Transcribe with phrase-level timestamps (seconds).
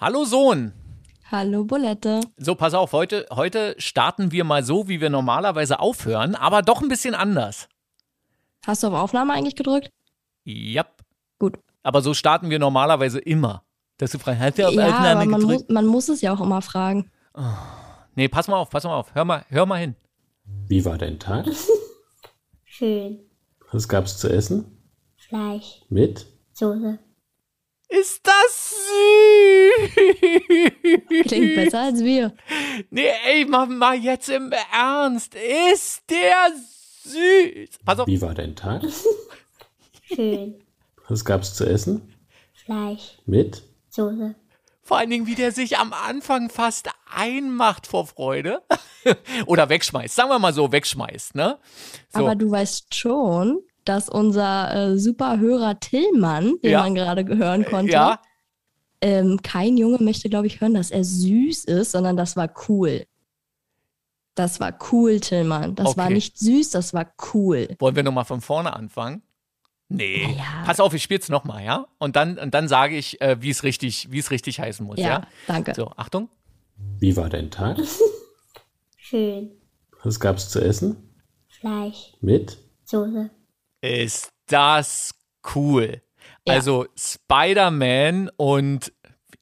[0.00, 0.72] Hallo Sohn.
[1.30, 2.20] Hallo Bolette.
[2.36, 6.80] So, pass auf, heute, heute starten wir mal so, wie wir normalerweise aufhören, aber doch
[6.80, 7.68] ein bisschen anders.
[8.66, 9.90] Hast du auf Aufnahme eigentlich gedrückt?
[10.44, 10.84] Ja.
[11.38, 11.58] Gut.
[11.82, 13.62] Aber so starten wir normalerweise immer.
[13.98, 15.68] Dass du fragst, hast du auf Ja, Aufnahme aber man gedrückt?
[15.68, 17.10] muss, man muss es ja auch immer fragen.
[18.14, 19.14] Nee, pass mal auf, pass mal auf.
[19.14, 19.96] Hör mal, hör mal hin.
[20.68, 21.46] Wie war dein Tag?
[22.64, 23.18] Schön.
[23.72, 24.64] Was gab's zu essen?
[25.16, 25.82] Fleisch.
[25.88, 26.26] Mit?
[26.52, 26.98] Soße.
[27.88, 28.74] Ist das
[29.90, 31.24] süß?
[31.26, 32.34] Klingt besser als wir.
[32.90, 35.34] Nee, ey, mal, mal jetzt im Ernst.
[35.34, 36.52] Ist der
[37.04, 37.78] süß?
[37.84, 38.06] Pass auf.
[38.06, 38.82] Wie war dein Tag?
[40.02, 40.62] Schön.
[41.08, 42.14] Was gab's zu essen?
[42.52, 43.18] Fleisch.
[43.24, 43.62] Mit?
[43.88, 44.34] Soße.
[44.82, 48.62] Vor allen Dingen, wie der sich am Anfang fast einmacht vor Freude.
[49.46, 50.14] Oder wegschmeißt.
[50.14, 51.58] Sagen wir mal so, wegschmeißt, ne?
[52.10, 52.20] So.
[52.20, 56.80] Aber du weißt schon, dass unser äh, Superhörer Tillmann, den Ja.
[56.82, 58.20] man gerade hören konnte, ja,
[59.00, 63.06] ähm, kein Junge möchte, glaube ich, hören, dass er süß ist, sondern das war cool.
[64.34, 65.74] Das war cool, Tillmann.
[65.74, 66.14] Das war Okay.
[66.14, 67.68] nicht süß, das war cool.
[67.78, 69.22] wollen wir nochmal von vorne anfangen?
[69.88, 70.34] Nee.
[70.36, 70.62] Ja.
[70.66, 71.86] Pass auf, ich spiel's nochmal, ja?
[71.98, 74.98] Und dann, und dann sage ich, äh, wie es richtig, wie es richtig heißen muss,
[74.98, 75.08] ja?
[75.08, 75.74] Ja, danke.
[75.74, 76.28] So, Achtung.
[76.98, 77.78] Wie war dein Tag?
[78.96, 79.50] Schön.
[80.04, 80.96] Was gab's zu essen?
[81.48, 82.12] Fleisch.
[82.20, 82.58] Mit?
[82.84, 83.30] Soße.
[83.80, 85.14] Ist das
[85.54, 86.02] cool.
[86.46, 86.54] Ja.
[86.54, 88.92] Also Spider-Man und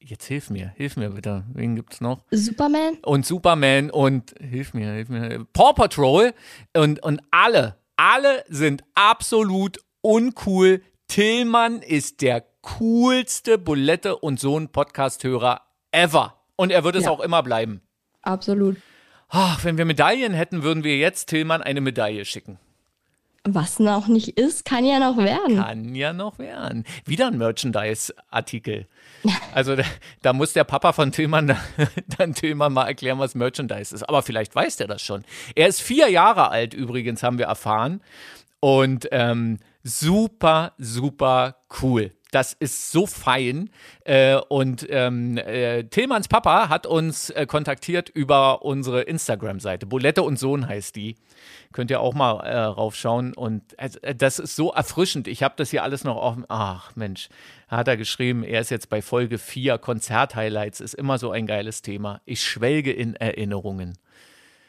[0.00, 1.44] jetzt hilf mir, hilf mir bitte.
[1.52, 2.22] Wen gibt's noch?
[2.30, 2.98] Superman?
[3.02, 5.46] Und Superman und hilf mir, hilf mir.
[5.52, 6.34] Paw Patrol
[6.76, 10.82] und, und alle, alle sind absolut uncool.
[11.08, 15.60] Tillmann ist der coolste Bulette und Sohn Podcast-Hörer
[15.92, 16.34] ever.
[16.56, 17.10] Und er wird es Ja.
[17.10, 17.80] auch immer bleiben.
[18.22, 18.76] Absolut.
[19.28, 22.58] Ach, wenn wir Medaillen hätten, würden wir jetzt Tillmann eine Medaille schicken.
[23.48, 25.56] Was noch nicht ist, kann ja noch werden.
[25.56, 26.84] Kann ja noch werden.
[27.04, 28.86] Wieder ein Merchandise-Artikel.
[29.54, 29.84] Also da,
[30.22, 31.58] da muss der Papa von Tillmann da-
[32.18, 34.02] dann Tillmann mal erklären, was Merchandise ist.
[34.08, 35.24] Aber vielleicht weiß der das schon.
[35.54, 38.00] Er ist vier Jahre alt übrigens, haben wir erfahren.
[38.60, 42.12] Und ähm, super, super cool.
[42.32, 43.70] Das ist so fein.
[44.04, 49.86] Äh, und ähm, äh, Tillmanns Papa hat uns äh, kontaktiert über unsere Instagram-Seite.
[49.86, 51.16] Bulette und Sohn heißt die.
[51.72, 53.34] Könnt ihr auch mal raufschauen.
[53.34, 53.62] Und
[54.16, 55.28] das ist so erfrischend.
[55.28, 56.44] Ich habe das hier alles noch offen.
[56.48, 57.28] Ach Mensch,
[57.68, 59.76] hat er geschrieben, er ist jetzt bei Folge 4.
[59.78, 62.22] Konzert-Highlights ist immer so ein geiles Thema.
[62.24, 63.98] Ich schwelge in Erinnerungen.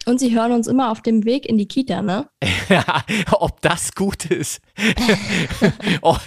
[0.08, 2.30] Und sie hören uns immer auf dem Weg in die Kita, ne?
[2.70, 2.84] Ja,
[3.32, 4.62] ob das gut ist.
[6.02, 6.20] ob,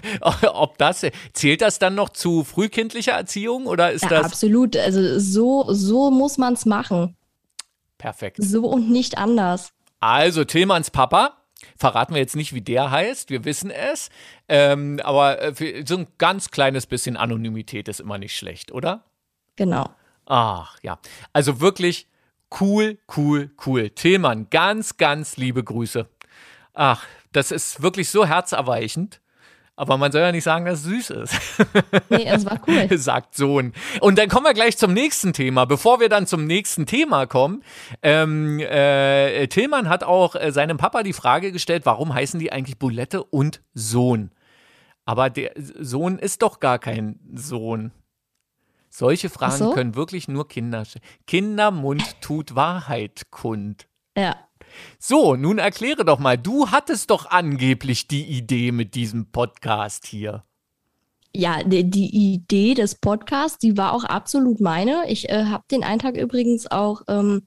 [0.52, 4.76] ob das zählt das dann noch zu frühkindlicher Erziehung oder ist Ja, das absolut.
[4.76, 7.16] Also so, so muss man es machen.
[7.98, 8.36] perfekt?
[8.40, 9.72] So und nicht anders.
[10.00, 11.36] Also Tillmanns Papa,
[11.78, 14.08] verraten wir jetzt nicht, wie der heißt, wir wissen es,
[14.48, 19.04] ähm, aber äh, so ein ganz kleines bisschen Anonymität ist immer nicht schlecht, oder?
[19.56, 19.90] Genau.
[20.26, 20.98] Ach ja,
[21.34, 22.06] also wirklich
[22.60, 23.90] cool, cool, cool.
[23.90, 26.08] Tillmann, ganz, ganz liebe Grüße.
[26.74, 29.20] Ach, das ist wirklich so herzerweichend.
[29.80, 31.34] Aber man soll ja nicht sagen, dass es süß ist.
[32.10, 32.86] Nee, es war cool.
[32.98, 33.72] sagt Sohn.
[34.00, 35.64] Und dann kommen wir gleich zum nächsten Thema.
[35.64, 37.62] Bevor wir dann zum nächsten Thema kommen,
[38.02, 42.78] ähm, äh, Tillmann hat auch äh, seinem Papa die Frage gestellt, warum heißen die eigentlich
[42.78, 44.32] Bulette und Sohn?
[45.06, 47.90] Aber der Sohn ist doch gar kein Sohn.
[48.90, 49.70] Solche Fragen so?
[49.72, 50.82] können wirklich nur Kinder.
[50.82, 53.86] sch- Kindermund tut Wahrheit kund.
[54.16, 54.36] Ja.
[54.98, 60.44] So, nun erkläre doch mal, du hattest doch angeblich die Idee mit diesem Podcast hier.
[61.34, 65.04] Ja, die, die Idee des Podcasts, die war auch absolut meine.
[65.08, 67.42] Ich äh, habe den Eintrag übrigens auch ähm,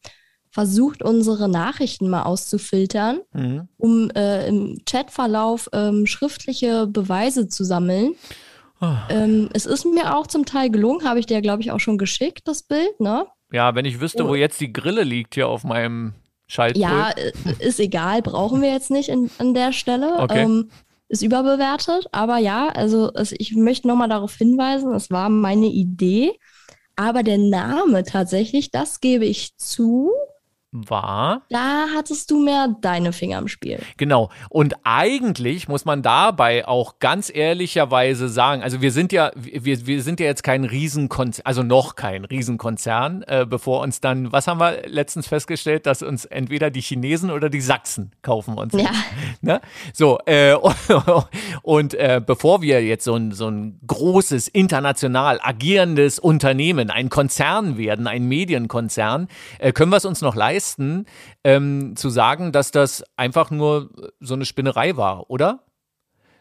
[0.50, 3.68] versucht, unsere Nachrichten mal auszufiltern, Mhm.
[3.78, 8.16] um äh, im Chatverlauf ähm, schriftliche Beweise zu sammeln.
[8.84, 9.08] Ah.
[9.10, 11.98] Ähm, es ist mir auch zum Teil gelungen, habe ich dir, glaube ich, auch schon
[11.98, 13.26] geschickt, das Bild, ne?
[13.52, 16.14] Ja, wenn ich wüsste, wo jetzt die Grille liegt hier auf meinem
[16.48, 16.84] Schaltpult.
[16.84, 20.20] Ja, äh, ist egal, brauchen wir jetzt nicht in, an der Stelle.
[20.20, 20.42] Okay.
[20.42, 20.70] Ähm,
[21.08, 26.32] ist überbewertet, aber ja, also es, ich möchte nochmal darauf hinweisen, es war meine Idee,
[26.96, 30.12] aber der Name tatsächlich, das gebe ich zu,
[30.74, 31.44] war.
[31.50, 33.80] da hattest du mehr deine Finger im Spiel.
[33.98, 34.30] Genau.
[34.50, 40.02] Und eigentlich muss man dabei auch ganz ehrlicherweise sagen, also wir sind ja, wir, wir
[40.02, 44.60] sind ja jetzt kein Riesenkonzern, also noch kein Riesenkonzern, äh, bevor uns dann, was haben
[44.60, 48.74] wir letztens festgestellt, dass uns entweder die Chinesen oder die Sachsen kaufen uns.
[48.74, 48.92] Ja.
[49.42, 49.62] Ne?
[49.94, 50.56] So, äh,
[51.62, 57.78] und äh, bevor wir jetzt so ein, so ein großes, international agierendes Unternehmen, ein Konzern
[57.78, 59.28] werden, ein Medienkonzern,
[59.60, 60.63] äh, können wir es uns noch leisten,
[61.44, 63.90] ähm, zu sagen, dass das einfach nur
[64.20, 65.64] so eine Spinnerei war, oder?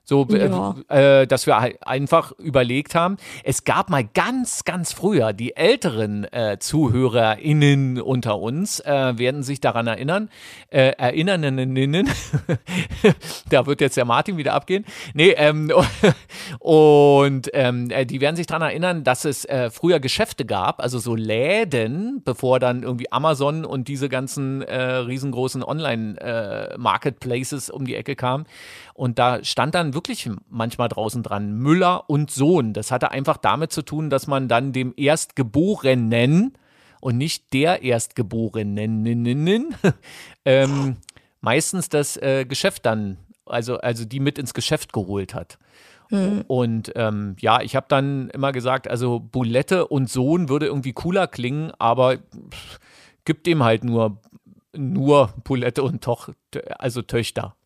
[0.04, 0.74] So, Ja.
[0.88, 6.24] äh, dass wir halt einfach überlegt haben, es gab mal ganz, ganz früher, die älteren
[6.32, 10.28] äh, ZuhörerInnen unter uns äh, werden sich daran erinnern,
[10.70, 12.08] äh, Erinnernerinnen,
[13.50, 14.84] da wird jetzt der Martin wieder abgehen.
[15.14, 15.70] Nee, ähm,
[16.58, 20.98] und ähm, äh, die werden sich daran erinnern, dass es äh, früher Geschäfte gab, also
[20.98, 28.16] so Läden, bevor dann irgendwie Amazon und diese ganzen äh, riesengroßen Online-Marketplaces um die Ecke
[28.16, 28.46] kamen.
[28.94, 32.72] Und da stand dann wirklich manchmal draußen dran Müller und Sohn.
[32.72, 36.54] Das hatte einfach damit zu tun, dass man dann dem Erstgeborenen
[37.00, 39.02] und nicht der Erstgeborenen
[40.44, 40.96] ähm,
[41.40, 45.58] meistens das äh, Geschäft dann, also, also die mit ins Geschäft geholt hat.
[46.46, 51.26] Und ähm, ja, ich habe dann immer gesagt, also Bulette und Sohn würde irgendwie cooler
[51.26, 52.78] klingen, aber pff,
[53.24, 54.18] gibt dem halt nur,
[54.76, 56.30] nur Bulette und Toch,
[56.78, 57.56] also Töchter.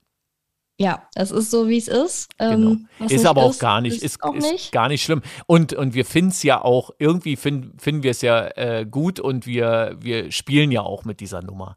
[0.79, 2.29] Ja, es ist so, wie es ist.
[2.39, 2.73] Genau.
[2.73, 4.73] Ähm, was ist aber auch gar nicht, ist, auch ist nicht.
[4.73, 5.23] gar nicht schlimm.
[5.47, 9.19] Und, und wir finden es ja auch, irgendwie finden finden wir es ja äh, gut
[9.19, 11.77] und wir, wir spielen ja auch mit dieser Nummer.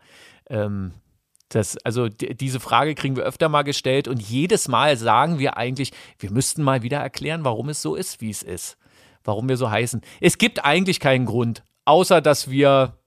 [0.50, 0.92] Ähm,
[1.48, 5.92] das, also diese Frage kriegen wir öfter mal gestellt und jedes Mal sagen wir eigentlich,
[6.20, 8.78] wir müssten mal wieder erklären, warum es so ist, wie es ist.
[9.24, 10.02] Warum wir so heißen.
[10.22, 12.99] Es gibt eigentlich keinen Grund, außer dass wir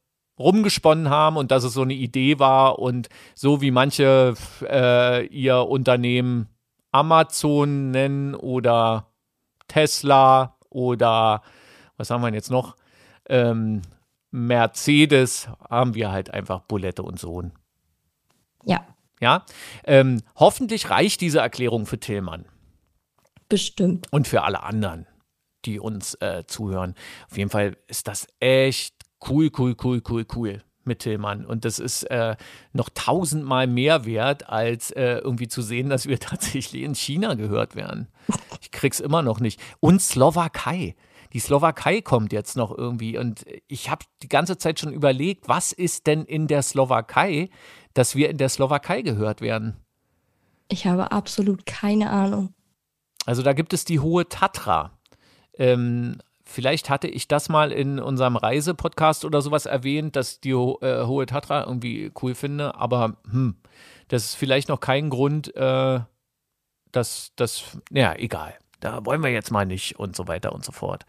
[0.43, 5.67] rumgesponnen haben und dass es so eine Idee war und so wie manche äh, ihr
[5.69, 6.49] Unternehmen
[6.91, 9.07] Amazon nennen oder
[9.69, 11.43] Tesla oder
[11.97, 12.77] was haben wir jetzt noch?
[13.29, 13.83] Ähm,
[14.31, 17.53] Mercedes haben wir halt einfach Bulette und Sohn.
[18.65, 18.87] Ja,
[19.21, 19.45] Ja,
[19.85, 22.45] ähm, hoffentlich reicht diese Erklärung für Tillmann
[23.49, 24.09] bestimmt.
[24.11, 25.07] und für alle anderen,
[25.65, 26.95] die uns äh, zuhören.
[27.31, 31.45] Auf jeden Fall ist das echt cool, cool, cool, cool, cool mit Tillmann.
[31.45, 32.37] Und das ist äh,
[32.73, 37.77] noch tausendmal mehr wert, als äh, irgendwie zu sehen, dass wir tatsächlich in China gehört
[37.77, 38.09] werden.
[38.61, 39.61] Ich krieg's immer noch nicht.
[39.81, 40.97] Und Slowakei.
[41.33, 43.17] Die Slowakei kommt jetzt noch irgendwie.
[43.17, 47.49] Und ich habe die ganze Zeit schon überlegt, was ist denn in der Slowakei,
[47.95, 49.77] dass wir in der Slowakei gehört werden?
[50.69, 52.55] Ich habe absolut keine Ahnung.
[53.25, 54.99] Also da gibt es die Hohe Tatra.
[55.59, 56.19] Ähm,
[56.53, 61.27] vielleicht hatte ich das mal in unserem Reisepodcast oder sowas erwähnt, dass die äh, Hohe
[61.27, 63.57] Tatra irgendwie cool finde, aber hm,
[64.09, 66.01] das ist vielleicht noch kein Grund, äh,
[66.93, 68.55] dass das, ja, egal.
[68.81, 71.07] Da wollen wir jetzt mal nicht und so weiter und so fort.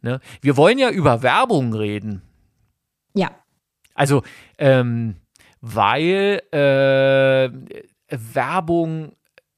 [0.00, 0.20] Ne?
[0.40, 2.22] Wir wollen ja über Werbung reden.
[3.14, 3.30] Ja,
[3.94, 4.22] Also,
[4.58, 5.16] ähm,
[5.60, 7.50] weil äh,
[8.08, 9.12] Werbung,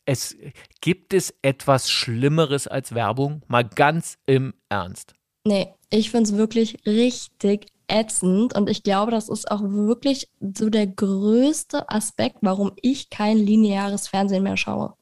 [0.04, 0.36] es
[0.81, 3.42] gibt es etwas Schlimmeres als Werbung?
[3.48, 5.14] Mal ganz im Ernst.
[5.44, 10.70] Nee, ich finde es wirklich richtig ätzend und ich glaube, das ist auch wirklich so
[10.70, 14.94] der größte Aspekt, warum ich kein lineares Fernsehen mehr schaue.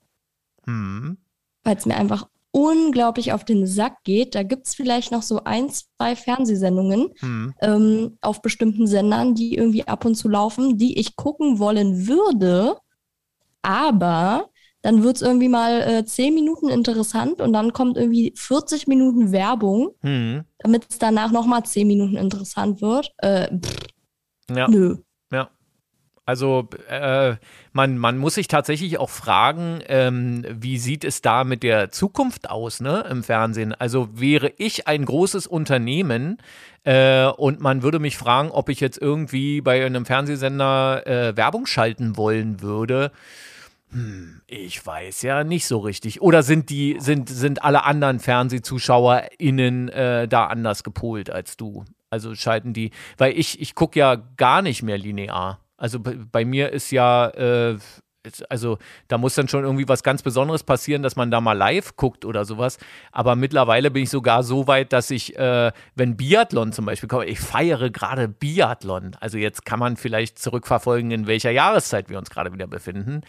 [0.64, 1.16] Hm.
[1.64, 4.34] Weil es mir einfach unglaublich auf den Sack geht.
[4.34, 7.54] Da gibt es vielleicht noch so ein, zwei Fernsehsendungen Hm.
[7.60, 12.76] ähm, auf bestimmten Sendern, die irgendwie ab und zu laufen, die ich gucken wollen würde,
[13.62, 14.50] aber
[14.82, 19.32] dann wird es irgendwie mal äh, 10 Minuten interessant und dann kommt irgendwie 40 Minuten
[19.32, 20.44] Werbung, Hm.
[20.58, 23.12] damit es danach nochmal 10 Minuten interessant wird.
[23.18, 23.76] Äh, pff,
[24.54, 24.68] Ja.
[24.68, 24.96] Nö.
[25.32, 25.50] Ja.
[26.24, 27.34] Also äh,
[27.72, 32.48] man, man muss sich tatsächlich auch fragen, ähm, wie sieht es da mit der Zukunft
[32.48, 33.74] aus ne, im Fernsehen?
[33.74, 36.38] Also wäre ich ein großes Unternehmen
[36.84, 41.66] äh, und man würde mich fragen, ob ich jetzt irgendwie bei einem Fernsehsender äh, Werbung
[41.66, 43.10] schalten wollen würde.
[43.92, 46.22] Hm, ich weiß ja nicht so richtig.
[46.22, 51.84] Oder sind die, sind, sind alle anderen FernsehzuschauerInnen äh, da anders gepolt als du?
[52.08, 55.60] Also schalten die, weil ich, ich gucke ja gar nicht mehr linear.
[55.76, 57.78] Also bei, bei mir ist ja, äh,
[58.48, 61.96] also da muss dann schon irgendwie was ganz Besonderes passieren, dass man da mal live
[61.96, 62.78] guckt oder sowas.
[63.10, 67.26] Aber mittlerweile bin ich sogar so weit, dass ich, äh, wenn Biathlon zum Beispiel kommt,
[67.26, 69.16] ich feiere gerade Biathlon.
[69.20, 73.22] Also jetzt kann man vielleicht zurückverfolgen, in welcher Jahreszeit wir uns gerade wieder befinden.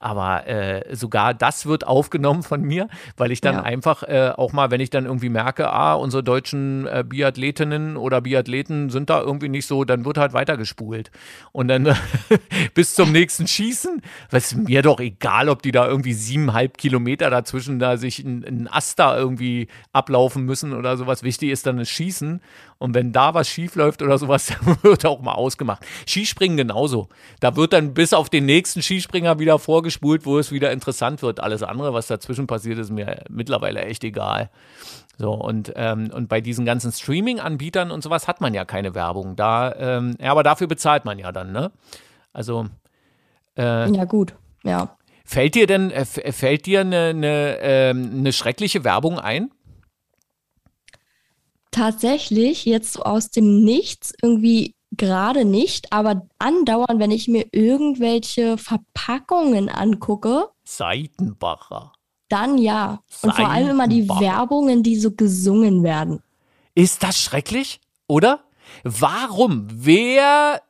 [0.00, 3.62] Aber äh, sogar das wird aufgenommen von mir, weil ich dann Ja.
[3.62, 8.20] einfach äh, auch mal, wenn ich dann irgendwie merke, ah, unsere deutschen äh, Biathletinnen oder
[8.20, 11.10] Biathleten sind da irgendwie nicht so, dann wird halt weitergespult.
[11.52, 11.94] Und dann
[12.74, 14.02] bis zum nächsten Schießen,
[14.40, 18.68] ist mir doch egal, ob die da irgendwie siebeneinhalb Kilometer dazwischen da sich ein, ein
[18.68, 21.22] Ast da irgendwie ablaufen müssen oder sowas.
[21.22, 22.40] Wichtig ist dann das Schießen.
[22.78, 25.84] Und wenn da was schief läuft oder sowas, dann wird auch mal ausgemacht.
[26.06, 27.08] Skispringen genauso.
[27.40, 31.40] Da wird dann bis auf den nächsten Skispringer wieder vorgespult, wo es wieder interessant wird.
[31.40, 34.50] Alles andere, was dazwischen passiert, ist mir mittlerweile echt egal.
[35.18, 39.36] So, und, ähm, und bei diesen ganzen Streaming-Anbietern und sowas hat man ja keine Werbung.
[39.36, 41.70] Da, ähm, ja, aber dafür bezahlt man ja dann, ne?
[42.32, 42.66] Also,
[43.56, 44.34] äh, Ja, gut.
[44.64, 44.96] Ja.
[45.24, 49.50] Fällt dir denn, äh, f- fällt dir eine, eine, ähm, eine schreckliche Werbung ein?
[51.70, 58.58] Tatsächlich, jetzt so aus dem Nichts, irgendwie gerade nicht, aber andauernd, wenn ich mir irgendwelche
[58.58, 61.92] Verpackungen angucke, Seitenbacher.
[62.28, 63.00] dann ja.
[63.22, 64.08] Und vor allem immer die.
[64.08, 66.22] Werbungen, die so gesungen werden.
[66.74, 68.40] Ist das schrecklich, oder?
[68.82, 69.68] Warum?
[69.70, 70.62] Wer.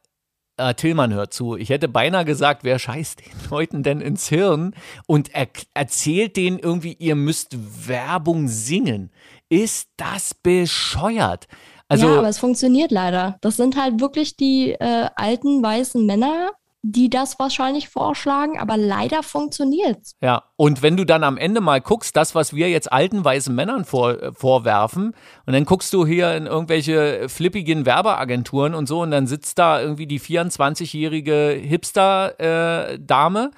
[0.61, 1.57] Ah, Tillmann hört zu.
[1.57, 4.75] Ich hätte beinahe gesagt, wer scheißt den Leuten denn ins Hirn
[5.07, 7.57] und er erzählt denen irgendwie, ihr müsst
[7.89, 9.11] Werbung singen.
[9.49, 11.49] Ist das bescheuert?
[11.89, 13.37] Also, ja, aber es funktioniert leider.
[13.41, 16.51] Das sind halt wirklich die äh, alten weißen Männer,
[16.83, 20.17] die das wahrscheinlich vorschlagen, aber leider funktioniert's.
[20.23, 23.55] Ja, und wenn du dann am Ende mal guckst, das, was wir jetzt alten weißen
[23.55, 25.15] Männern vor, äh, vorwerfen,
[25.47, 29.81] und dann guckst du hier in irgendwelche flippigen Werbeagenturen und so, und dann sitzt da
[29.81, 33.51] irgendwie die 24-jährige Hipster-Dame.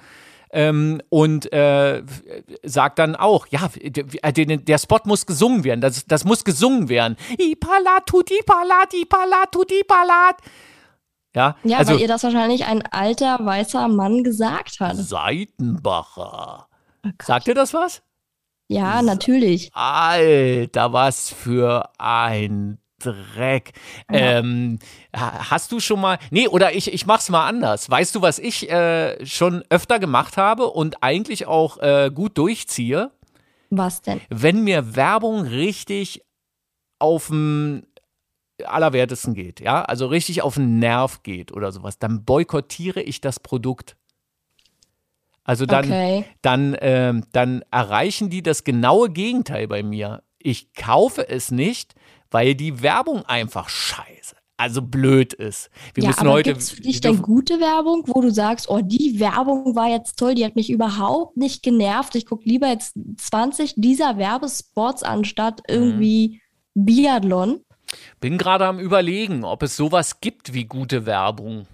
[0.55, 2.03] ähm, und äh,
[2.63, 6.89] sagt dann auch, ja, der, der, der Spot muss gesungen werden, das, das muss gesungen
[6.89, 7.17] werden.
[7.39, 10.37] Ipalat, tut Ipalat, Ipalat, tut Ipalat.
[11.35, 14.97] Ja, Ja, also weil ihr das wahrscheinlich ein alter weißer Mann gesagt hat.
[14.97, 16.67] Seitenbacher.
[17.05, 17.11] Oh.
[17.23, 18.03] Sagt dir das was?
[18.69, 19.71] Ja, natürlich.
[19.75, 23.73] Alter, was für ein Dreck.
[24.09, 24.79] Ähm,
[25.15, 26.19] ha- hast du schon mal.
[26.31, 27.91] Nee, oder ich, ich mach's mal anders.
[27.91, 33.11] Weißt du, was ich äh, schon öfter gemacht habe und eigentlich auch äh, gut durchziehe?
[33.71, 34.21] Was denn?
[34.31, 36.23] Wenn mir Werbung richtig
[37.01, 37.85] auf den
[38.67, 43.41] Allerwertesten geht, ja, also richtig auf den Nerv geht oder sowas, dann boykottiere ich das
[43.41, 43.97] Produkt.
[45.45, 46.25] Also dann, Okay.
[46.43, 50.23] dann, ähm, dann erreichen die das genaue Gegenteil bei mir.
[50.39, 51.95] Ich kaufe es nicht,
[52.31, 55.69] weil die Werbung einfach scheiße, also blöd ist.
[55.95, 56.51] Wir ja, müssen aber heute.
[56.53, 60.37] gibt's für dich denn gute Werbung, wo du sagst, oh, die Werbung war jetzt toll,
[60.37, 62.15] die hat mich überhaupt nicht genervt.
[62.15, 65.75] Ich gucke lieber jetzt 20 dieser Werbespots anstatt Mhm.
[65.75, 66.41] irgendwie
[66.75, 67.61] Biathlon.
[68.21, 71.67] Bin gerade am überlegen, ob es sowas gibt wie gute Werbung.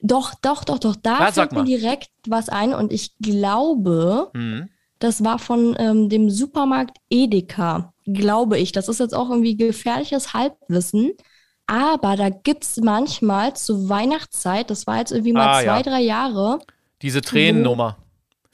[0.00, 0.96] Doch, doch, doch, doch.
[0.96, 4.68] Da Ja, fällt mir direkt was ein und ich glaube, Hm.
[4.98, 8.72] das war von ähm, dem Supermarkt Edeka, glaube ich.
[8.72, 11.12] Das ist jetzt auch irgendwie gefährliches Halbwissen.
[11.66, 15.82] Aber da gibt es manchmal zur Weihnachtszeit, das war jetzt irgendwie mal Ah, zwei, ja.
[15.82, 16.60] drei Jahre,
[17.02, 17.96] Diese Tränennummer.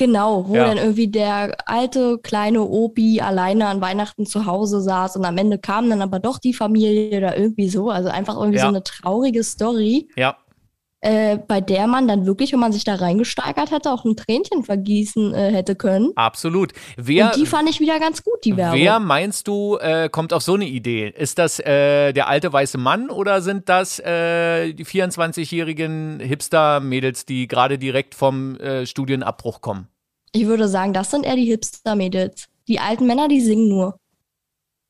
[0.02, 0.64] Genau, wo Ja.
[0.64, 5.58] dann irgendwie der alte kleine Opi alleine an Weihnachten zu Hause saß und am Ende
[5.58, 7.88] kam dann aber doch die Familie oder irgendwie so.
[7.88, 8.62] Also einfach irgendwie Ja.
[8.64, 10.36] so eine traurige Story, Ja.
[11.02, 14.64] äh, bei der man dann wirklich, wenn man sich da reingesteigert hätte, auch ein Tränchen
[14.64, 16.10] vergießen äh, hätte können.
[16.16, 16.72] Absolut.
[16.96, 18.80] Wer, und die fand ich wieder ganz gut, die Werbung.
[18.80, 21.12] wer meinst du, äh, kommt auf so eine Idee?
[21.16, 27.46] Ist das äh, der alte weiße Mann oder sind das äh, die 24-jährigen Hipster-Mädels, die
[27.48, 29.88] gerade direkt vom äh, Studienabbruch kommen?
[30.32, 32.48] Ich würde sagen, das sind eher die Hipster-Mädels.
[32.66, 33.98] Die alten Männer, die singen nur.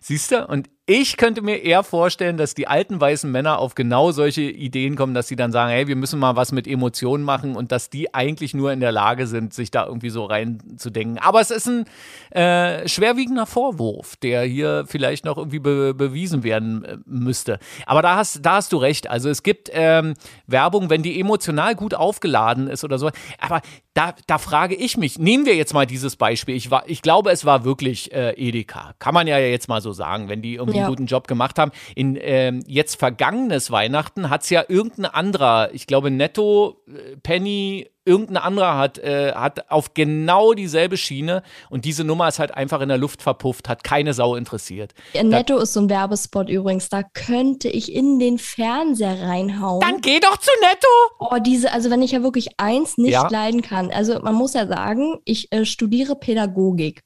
[0.00, 0.46] Siehst du?
[0.46, 4.96] Und ich könnte mir eher vorstellen, dass die alten weißen Männer auf genau solche Ideen
[4.96, 7.90] kommen, dass sie dann sagen, hey, wir müssen mal was mit Emotionen machen und dass
[7.90, 11.18] die eigentlich nur in der Lage sind, sich da irgendwie so reinzudenken.
[11.18, 11.84] Aber es ist ein
[12.30, 17.58] äh, schwerwiegender Vorwurf, der hier vielleicht noch irgendwie be bewiesen werden äh, müsste.
[17.84, 19.10] Aber da hast, da hast du recht.
[19.10, 20.14] Also es gibt ähm,
[20.46, 23.10] Werbung, wenn die emotional gut aufgeladen ist oder so.
[23.38, 23.60] Aber
[23.98, 26.54] da, da frage ich mich, nehmen wir jetzt mal dieses Beispiel.
[26.54, 28.94] Ich, war, ich glaube, es war wirklich äh, Edeka.
[29.00, 30.84] Kann man ja jetzt mal so sagen, wenn die irgendwie Ja.
[30.84, 31.72] einen guten Job gemacht haben.
[31.96, 37.90] In ähm, jetzt vergangenes Weihnachten hat es ja irgendein anderer, ich glaube Netto, äh, Penny,
[38.04, 42.80] irgendein anderer hat, äh, hat auf genau dieselbe Schiene und diese Nummer ist halt einfach
[42.80, 44.94] in der Luft verpufft, hat keine Sau interessiert.
[45.22, 46.88] Netto ist so ein Werbespot übrigens.
[46.88, 49.80] Da könnte ich in den Fernseher reinhauen.
[49.80, 50.88] Dann geh doch zu Netto!
[51.18, 53.28] Oh, diese, also wenn ich ja wirklich eins nicht Ja.
[53.28, 53.90] leiden kann.
[53.90, 57.02] Also man muss ja sagen, ich äh, studiere Pädagogik.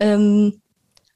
[0.00, 0.60] Ähm,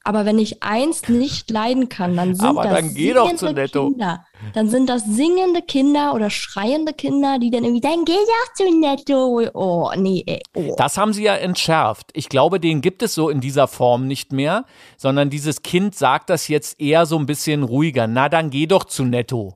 [0.03, 3.37] aber wenn ich eins nicht leiden kann, dann sind Aber das dann geh doch singende
[3.37, 3.89] zu Netto.
[3.89, 4.25] Kinder.
[4.53, 8.79] Dann sind das singende Kinder oder schreiende Kinder, die dann irgendwie, dann geh doch zu
[8.79, 9.41] Netto.
[9.53, 10.41] Oh, nee, ey.
[10.55, 10.73] Oh.
[10.77, 12.09] Das haben sie ja entschärft.
[12.13, 14.65] Ich glaube, den gibt es so in dieser Form nicht mehr,
[14.97, 18.07] sondern dieses Kind sagt das jetzt eher so ein bisschen ruhiger.
[18.07, 19.55] Na, dann geh doch zu Netto.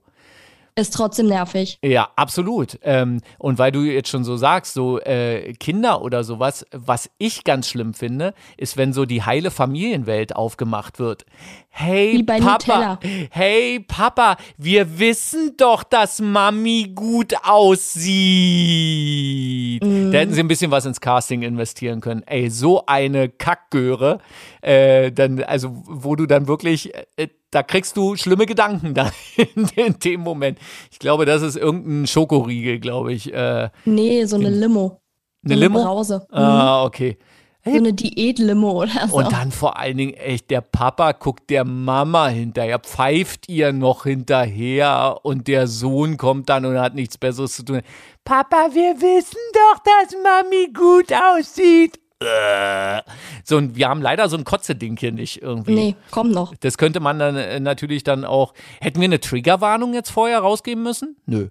[0.78, 1.80] Ist trotzdem nervig.
[1.82, 2.78] Ja, absolut.
[2.82, 7.46] Ähm, und weil du jetzt schon so sagst, so äh, Kinder oder sowas, was ich
[7.46, 11.26] ganz schlimm finde, ist, wenn so die heile Familienwelt aufgemacht wird.
[11.78, 13.00] Hey Papa, Nutella.
[13.32, 18.14] hey Papa, wir wissen doch, dass Mami gut aussieht.
[19.84, 20.10] Mhm.
[20.10, 22.24] Da hätten sie ein bisschen was ins Casting investieren können.
[22.28, 24.20] Ey, so eine Kackgöre,
[24.62, 29.68] äh, dann, also wo du dann wirklich äh, da kriegst du schlimme Gedanken da in,
[29.76, 30.58] in dem Moment.
[30.92, 33.34] Ich glaube, das ist irgendein Schokoriegel, glaube ich.
[33.34, 35.02] Äh, Nee, so eine Limo.
[35.44, 35.84] Eine Limo?
[35.84, 36.26] Brause.
[36.32, 36.38] Mhm.
[36.38, 37.18] Ah, okay.
[37.68, 39.18] So eine Diät-Limo oder so.
[39.18, 44.04] Und dann vor allen Dingen, echt, der Papa guckt der Mama hinterher, pfeift ihr noch
[44.04, 47.82] hinterher und der Sohn kommt dann und hat nichts Besseres zu tun.
[48.24, 52.00] Papa, wir wissen doch, dass Mami gut aussieht.
[52.20, 53.02] Äh.
[53.44, 55.74] So, und wir haben leider so ein Kotze-Ding hier nicht irgendwie.
[55.74, 56.54] nee, komm noch.
[56.60, 58.54] Das könnte man dann äh, natürlich dann auch.
[58.80, 61.18] Hätten wir eine Triggerwarnung jetzt vorher rausgeben müssen?
[61.26, 61.50] Nö.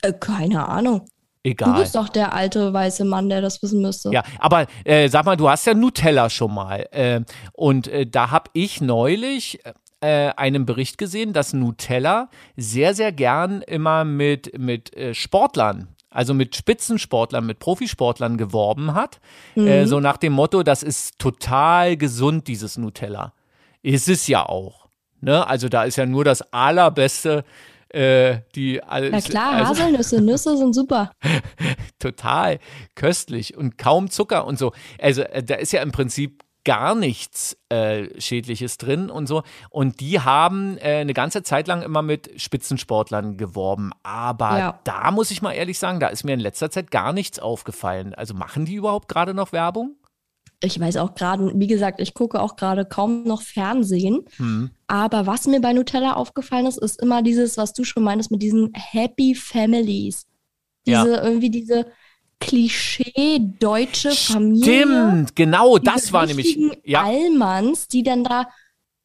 [0.00, 1.06] Äh, keine Ahnung.
[1.44, 1.80] Du Egal.
[1.80, 4.10] bist doch der alte weiße Mann, der das wissen müsste.
[4.12, 6.86] Ja, aber äh, sag mal, du hast ja Nutella schon mal.
[6.92, 7.22] Äh,
[7.52, 9.58] und äh, da habe ich neulich
[10.00, 16.32] äh, einen Bericht gesehen, dass Nutella sehr, sehr gern immer mit, mit äh, Sportlern, also
[16.32, 19.20] mit Spitzensportlern, mit Profisportlern geworben hat.
[19.56, 23.32] Äh, so nach dem Motto, das ist total gesund, dieses Nutella.
[23.82, 24.86] Ist es ja auch.
[25.20, 25.46] Ne?
[25.46, 27.44] Also da ist ja nur das allerbeste.
[27.92, 31.12] Äh, die alles, Na klar, also- Haselnüsse, Nüsse sind super.
[31.98, 32.58] total
[32.94, 34.72] köstlich und kaum Zucker und so.
[35.00, 39.42] Also äh, da ist ja im Prinzip gar nichts äh, Schädliches drin und so.
[39.68, 43.90] Und die haben äh, eine ganze Zeit lang immer mit Spitzensportlern geworben.
[44.04, 44.80] Aber Ja.
[44.84, 48.14] da muss ich mal ehrlich sagen, da ist mir in letzter Zeit gar nichts aufgefallen.
[48.14, 49.96] Also machen die überhaupt gerade noch Werbung?
[50.62, 54.24] Ich weiß auch gerade, wie gesagt, ich gucke auch gerade kaum noch Fernsehen.
[54.36, 54.70] Hm.
[54.86, 58.42] Aber was mir bei Nutella aufgefallen ist, ist immer dieses, was du schon meinst, mit
[58.42, 60.26] diesen Happy Families.
[60.86, 61.04] Ja.
[61.04, 61.86] Diese, irgendwie diese
[62.40, 64.64] Klischee-deutsche Familie.
[64.64, 66.58] Stimmt, genau, das war nämlich.
[66.84, 68.48] Ja, Allmanns, die dann da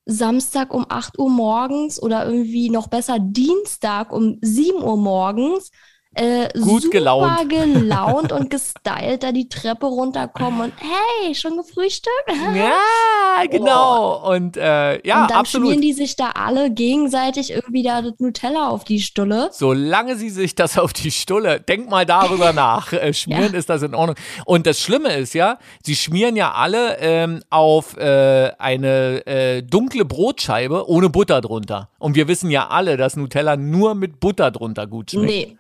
[0.06, 5.70] Samstag um 8 Uhr morgens oder irgendwie noch besser Dienstag um 7 Uhr morgens
[6.18, 7.50] äh, Gut super gelaunt.
[7.50, 12.14] gelaunt und gestylt da die Treppe runterkommen und hey, schon gefrühstückt?
[12.56, 14.30] ja genau.
[14.34, 15.68] Und äh, ja, und dann absolut.
[15.68, 19.50] schmieren die sich da alle gegenseitig irgendwie da das Nutella auf die Stulle.
[19.52, 22.92] Solange sie sich das auf die Stulle, denk mal darüber nach.
[22.94, 23.60] Äh, schmieren Ja.
[23.60, 24.16] ist das in Ordnung.
[24.46, 30.06] Und das Schlimme ist ja, sie schmieren ja alle ähm, auf äh, eine äh, dunkle
[30.06, 31.90] Brotscheibe ohne Butter drunter.
[32.00, 35.28] Und wir wissen ja alle, dass Nutella nur mit Butter drunter gut schmeckt.
[35.28, 35.58] Nee,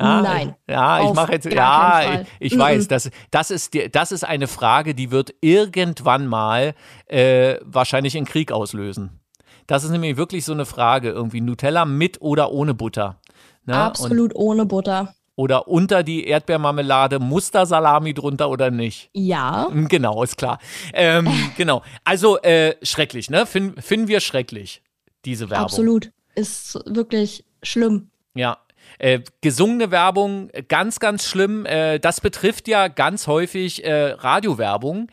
[0.00, 0.56] Ja, Nein.
[0.68, 4.48] Ja, ich mache jetzt, ja, ich, ich weiß, das, das, ist die, das ist eine
[4.48, 6.74] Frage, die wird irgendwann mal
[7.06, 9.20] äh, wahrscheinlich einen Krieg auslösen.
[9.68, 13.20] Das ist nämlich wirklich so eine Frage, irgendwie Nutella mit oder ohne Butter.
[13.64, 13.74] Ne?
[13.74, 15.14] Und, absolut ohne Butter.
[15.36, 19.08] oder unter die Erdbeermarmelade, Mustersalami drunter oder nicht?
[19.12, 20.58] Ja, Mm, Genau, ist klar.
[20.94, 21.82] Ähm, genau.
[22.02, 23.46] Also äh, schrecklich, ne?
[23.46, 24.82] Fin finden wir schrecklich,
[25.24, 25.64] diese Werbung.
[25.66, 26.10] absolut.
[26.34, 28.08] Ist wirklich schlimm.
[28.34, 28.56] Ja.
[28.98, 31.66] Äh, gesungene Werbung, äh, ganz, ganz schlimm.
[31.66, 35.08] Äh, das betrifft ja ganz häufig äh, Radiowerbung.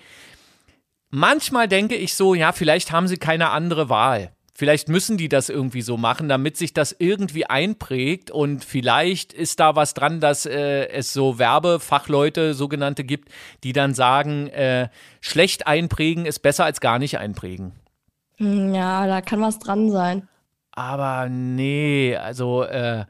[1.09, 4.31] Manchmal denke ich so, ja, vielleicht haben sie keine andere Wahl.
[4.59, 9.61] Vielleicht müssen die das irgendwie so machen, damit sich das irgendwie einprägt und vielleicht ist
[9.61, 13.29] da was dran, dass äh, es so Werbefachleute, sogenannte gibt,
[13.63, 14.89] die dann sagen, äh,
[15.21, 17.71] schlecht einprägen ist besser als gar nicht einprägen.
[18.35, 20.27] Hm, Ja, da kann was dran sein.
[20.71, 23.05] Aber nee, also äh,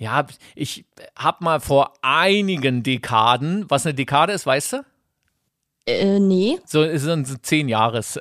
[0.00, 4.76] ja, ich hab mal vor einigen Dekaden, was eine Dekade ist, weißt du?
[5.86, 6.58] Äh, nee.
[6.64, 8.18] So ist so eine zehn Jahres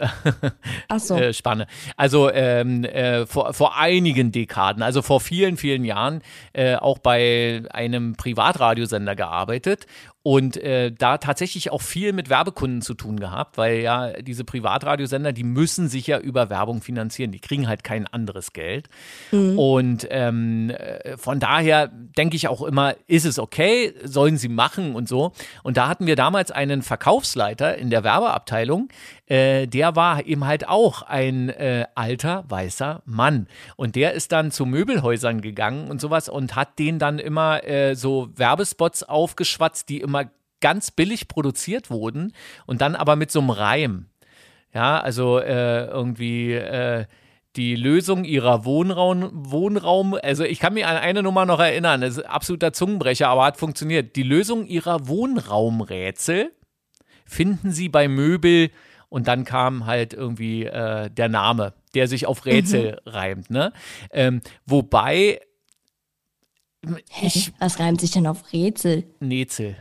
[0.97, 1.15] so.
[1.15, 1.67] äh, Spanne.
[1.95, 7.63] Also ähm, äh, vor, vor einigen Dekaden, also vor vielen, vielen Jahren, äh, auch bei
[7.71, 9.85] einem Privatradiosender gearbeitet
[10.29, 15.33] und äh, da tatsächlich auch viel mit Werbekunden zu tun gehabt, weil ja diese Privatradiosender,
[15.33, 18.89] die müssen sich ja über Werbung finanzieren, die kriegen halt kein anderes Geld.
[19.57, 24.93] Und ähm, äh, von daher denke ich auch immer, ist es okay, sollen sie machen
[24.93, 25.31] und so.
[25.63, 28.89] Und da hatten wir damals einen Verkaufsleiter in der Werbeabteilung,
[29.29, 33.47] äh, der war eben halt auch ein äh, alter weißer Mann.
[33.77, 37.95] Und der ist dann zu Möbelhäusern gegangen und sowas und hat denen dann immer äh,
[37.95, 42.33] so Werbespots aufgeschwatzt, die immer ganz billig produziert wurden
[42.65, 44.05] und dann aber mit so einem Reim.
[44.73, 47.05] Ja, also äh, irgendwie äh,
[47.55, 52.17] die Lösung ihrer Wohnraum, Wohnraum, also ich kann mich an eine Nummer noch erinnern, das
[52.17, 54.15] ist absoluter Zungenbrecher, aber hat funktioniert.
[54.15, 56.51] Die Lösung ihrer Wohnraumrätsel
[57.25, 58.69] finden sie bei Möbel
[59.09, 63.73] und dann kam halt irgendwie äh, der Name, der sich auf Rätsel reimt, ne?
[64.11, 65.41] Ähm, wobei
[67.21, 69.03] ich, Was reimt sich denn auf Rätsel?
[69.19, 69.75] Nezel.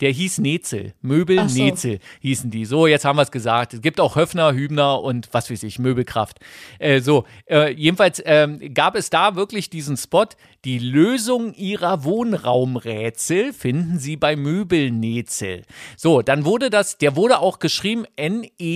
[0.00, 0.94] Der hieß Nezel.
[1.02, 1.62] Möbel so.
[1.62, 2.64] Nezel hießen die.
[2.64, 3.74] So, jetzt haben wir es gesagt.
[3.74, 6.40] Es gibt auch Höfner, Hübner und was weiß ich, Möbelkraft.
[6.80, 10.26] Äh, so, äh, jedenfalls ähm, gab es da wirklich diesen Spot.
[10.64, 15.62] Die Lösung ihrer Wohnraumrätsel finden Sie bei Möbel Nezel.
[15.96, 18.74] So, dann wurde das, der wurde auch geschrieben N-E-T-Z-E-L.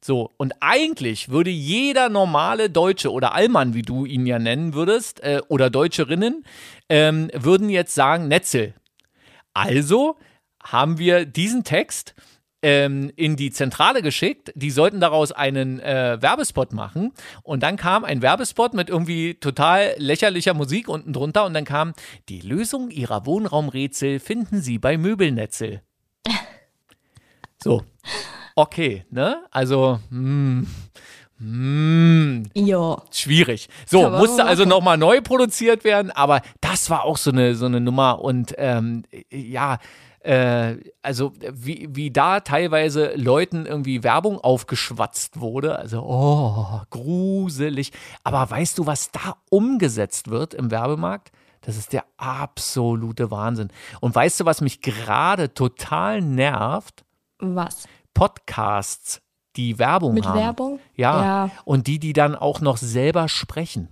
[0.00, 5.20] So, und eigentlich würde jeder normale Deutsche oder Allmann, wie du ihn ja nennen würdest,
[5.22, 6.44] äh, oder Deutscherinnen,
[6.88, 8.74] ähm, würden jetzt sagen Netzel.
[9.66, 10.16] Also
[10.62, 12.14] haben wir diesen Text
[12.62, 14.52] ähm, in die Zentrale geschickt.
[14.54, 17.12] Die sollten daraus einen äh, Werbespot machen.
[17.42, 21.44] Und dann kam ein Werbespot mit irgendwie total lächerlicher Musik unten drunter.
[21.44, 21.92] Und dann kam,
[22.28, 25.82] die Lösung ihrer Wohnraumrätsel finden Sie bei Möbelnetzel.
[27.60, 27.82] So.
[28.54, 29.44] Okay, ne?
[29.50, 30.68] Also, hm,
[31.38, 33.02] hm, Ja.
[33.12, 33.68] schwierig.
[33.86, 37.66] So, man musste also nochmal neu produziert werden, aber das war auch so eine, so
[37.66, 39.78] eine Nummer und ähm, ja,
[40.20, 47.92] äh, also wie, wie da teilweise Leuten irgendwie Werbung aufgeschwatzt wurde, also oh, gruselig.
[48.24, 51.30] Aber weißt du, was da umgesetzt wird im Werbemarkt?
[51.60, 53.68] Das ist der absolute Wahnsinn.
[54.00, 57.04] Und weißt du, was mich gerade total nervt?
[57.38, 57.86] Was?
[58.14, 59.20] Podcasts,
[59.58, 60.38] die Werbung Mit haben.
[60.38, 60.80] Werbung?
[60.94, 61.22] Ja.
[61.24, 61.50] Ja.
[61.66, 63.88] Und die, die dann auch noch selber sprechen.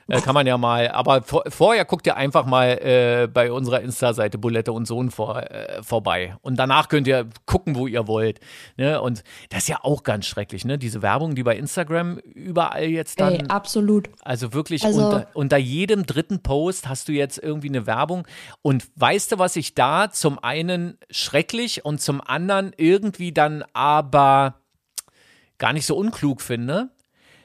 [0.07, 3.81] Äh, kann man ja mal, aber vor, vorher guckt ihr einfach mal äh, bei unserer
[3.81, 6.37] Insta-Seite Bulette und Sohn vor, äh, vorbei.
[6.43, 8.39] Und danach könnt ihr gucken, wo ihr wollt.
[8.77, 9.01] Ne?
[9.01, 10.77] Und das ist ja auch ganz schrecklich, ne?
[10.77, 13.33] Diese Werbung, die bei Instagram überall jetzt dann.
[13.35, 14.11] Ey, absolut.
[14.23, 18.27] Also wirklich Also- unter, unter jedem dritten Post hast du jetzt irgendwie eine Werbung.
[18.61, 24.57] Und weißt du, was ich da zum einen schrecklich und zum anderen irgendwie dann aber
[25.65, 26.91] gar nicht so unklug finde?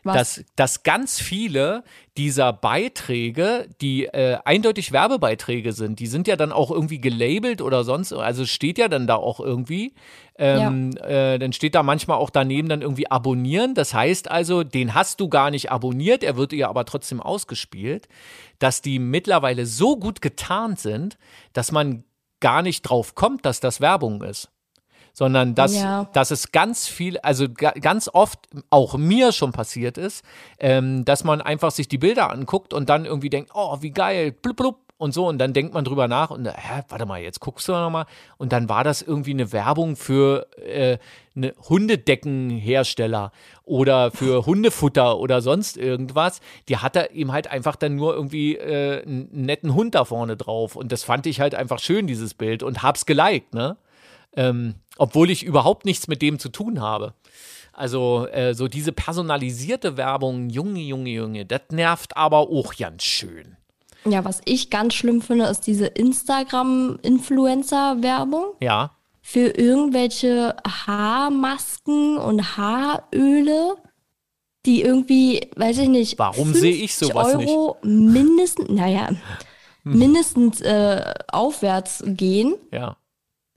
[0.04, 0.14] Was?
[0.14, 1.86] Dass, dass ganz viele
[2.18, 7.86] dieser Beiträge, die äh, eindeutig Werbebeiträge sind, die sind ja dann auch irgendwie gelabelt oder
[7.86, 9.94] sonst, also steht ja dann da auch irgendwie.
[10.38, 13.74] Ähm, äh, dann steht da manchmal auch daneben dann irgendwie abonnieren.
[13.74, 18.10] Das heißt also, den hast du gar nicht abonniert, er wird dir aber trotzdem ausgespielt,
[18.60, 21.18] dass die mittlerweile so gut getarnt sind,
[21.54, 22.04] dass man
[22.42, 24.50] gar nicht drauf kommt, dass das Werbung ist
[25.20, 26.08] sondern dass, Ja.
[26.14, 30.24] dass es ganz viel, also ga, ganz oft auch mir schon passiert ist,
[30.60, 34.32] ähm, dass man einfach sich die Bilder anguckt und dann irgendwie denkt, oh, wie geil,
[34.32, 37.40] blub, blub, und so, und dann denkt man drüber nach und, hä, warte mal, jetzt
[37.40, 38.06] guckst du noch mal
[38.38, 40.98] und dann war das irgendwie eine Werbung für äh,
[41.38, 43.32] eine Hundedeckenhersteller
[43.64, 46.42] oder für Hundefutter oder sonst irgendwas.
[46.68, 50.76] Die hatte ihm halt einfach dann nur irgendwie äh, einen netten Hund da vorne drauf
[50.76, 53.78] und das fand ich halt einfach schön, dieses Bild und hab's geliked, ne?
[54.36, 57.14] Ähm, obwohl ich überhaupt nichts mit dem zu tun habe.
[57.74, 63.56] Also äh, so diese personalisierte Werbung, Junge, Junge, Junge, das nervt aber auch ganz schön.
[64.06, 73.76] Ja, was ich ganz schlimm finde, ist diese Instagram-Influencer-Werbung Ja, für irgendwelche Haarmasken und Haaröle,
[74.66, 77.50] die irgendwie, weiß ich nicht, Warum sehe ich 50 sowas nicht?
[77.50, 79.10] Euro mindestens, naja,
[79.84, 82.96] mindestens äh, aufwärts gehen, ja.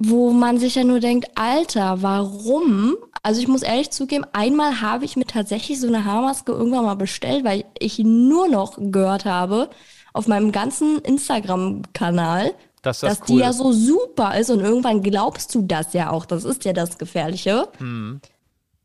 [0.05, 2.97] Wo man sich ja nur denkt, Alter, warum?
[3.23, 6.97] Also ich muss ehrlich zugeben, einmal habe ich mir tatsächlich so eine Haarmaske irgendwann mal
[6.97, 9.71] bestellt, weil ich nur noch gehört habe
[10.13, 15.03] auf meinem ganzen Instagram-Kanal, Dass das dass cool die ja so super ist und irgendwann
[15.03, 16.27] glaubst du das ja auch.
[16.27, 17.69] Das ist ja das Gefährliche.
[17.79, 18.21] Hm.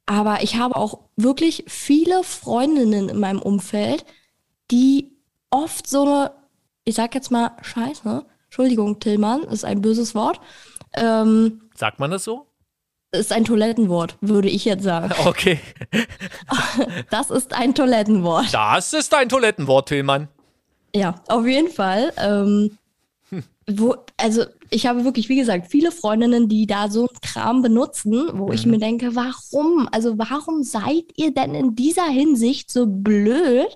[0.06, 4.06] Aber ich habe auch wirklich viele Freundinnen in meinem Umfeld,
[4.69, 5.12] die
[5.49, 6.32] oft so eine,
[6.86, 10.39] ich sag jetzt mal Scheiße, Entschuldigung, Tillmann, ist ein böses Wort,
[10.97, 12.45] ähm, Sagt man das so?
[13.13, 15.12] ist ein Toilettenwort, würde ich jetzt sagen.
[15.25, 15.60] Okay.
[17.10, 18.53] Das ist ein Toilettenwort.
[18.53, 20.27] Das ist ein Toilettenwort, Tillmann.
[20.95, 22.12] Ja, auf jeden Fall.
[22.17, 22.77] Ähm,
[23.69, 28.29] wo, also ich habe wirklich, wie gesagt, viele Freundinnen, die da so einen Kram benutzen,
[28.33, 28.71] wo ich Mhm.
[28.71, 29.89] mir denke, warum?
[29.91, 33.67] Also warum seid ihr denn in dieser Hinsicht so blöd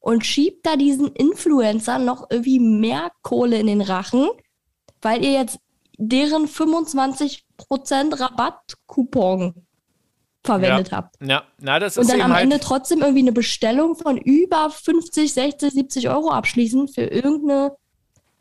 [0.00, 4.28] und schiebt da diesen Influencern noch irgendwie mehr Kohle in den Rachen,
[5.02, 5.58] weil ihr jetzt
[5.98, 7.42] deren 25%
[8.18, 9.54] Rabattcoupon
[10.44, 11.16] verwendet habt?
[11.20, 14.16] Ja, na, das Und ist dann eben am halt, Ende trotzdem irgendwie eine Bestellung von
[14.16, 17.76] über 50, 60, 70 Euro abschließen für irgendeine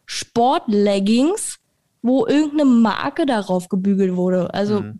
[0.06, 1.58] Sportleggings,
[2.02, 4.54] wo irgendeine Marke darauf gebügelt wurde.
[4.54, 5.00] Also, Mhm.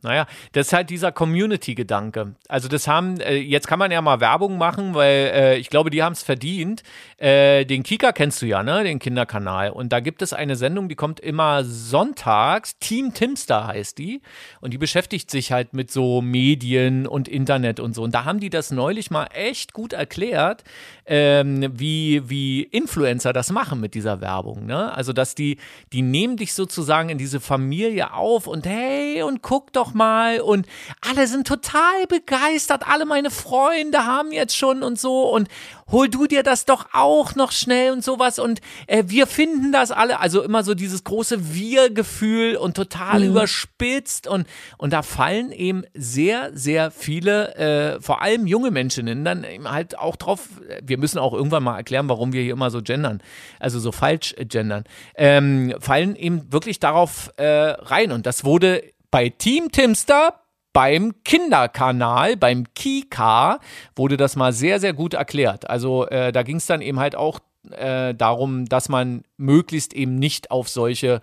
[0.00, 2.36] Naja, das ist halt dieser Community-Gedanke.
[2.48, 5.90] Also das haben, äh, jetzt kann man ja mal Werbung machen, weil äh, ich glaube,
[5.90, 6.84] die haben es verdient.
[7.16, 8.84] Äh, den Kika kennst du ja, ne?
[8.84, 9.70] Den Kinderkanal.
[9.70, 12.78] Und da gibt es eine Sendung, die kommt immer sonntags.
[12.78, 14.22] Team Timster heißt die.
[14.60, 18.04] Und die beschäftigt sich halt mit so Medien und Internet und so.
[18.04, 20.62] Und da haben die das neulich mal echt gut erklärt,
[21.06, 24.64] ähm, wie, wie Influencer das machen mit dieser Werbung.
[24.64, 24.92] Ne?
[24.94, 25.58] Also, dass die,
[25.92, 30.40] die nehmen dich sozusagen in diese Familie auf und hey, und guck doch mal.
[30.40, 30.66] Und
[31.00, 32.88] alle sind total begeistert.
[32.88, 35.28] Alle meine Freunde haben jetzt schon und so.
[35.30, 35.48] Und
[35.90, 38.38] hol du dir das doch auch noch schnell und sowas.
[38.38, 40.20] Und äh, wir finden das alle.
[40.20, 44.26] Also immer so dieses große Wir-Gefühl und total überspitzt.
[44.26, 44.46] Und,
[44.76, 49.98] und da fallen eben sehr, sehr viele, äh, vor allem junge Menschen dann eben halt
[49.98, 50.48] auch drauf.
[50.82, 53.22] Wir müssen auch irgendwann mal erklären, warum wir hier immer so gendern.
[53.58, 54.84] Also so falsch gendern.
[55.14, 58.12] Ähm, fallen eben wirklich darauf äh, rein.
[58.12, 60.40] Und das wurde bei Team Timster
[60.72, 63.58] beim Kinderkanal, beim Kika,
[63.96, 65.68] wurde das mal sehr, sehr gut erklärt.
[65.68, 67.40] Also äh, da ging es dann eben halt auch
[67.72, 71.20] äh, darum, dass man möglichst eben nicht auf solche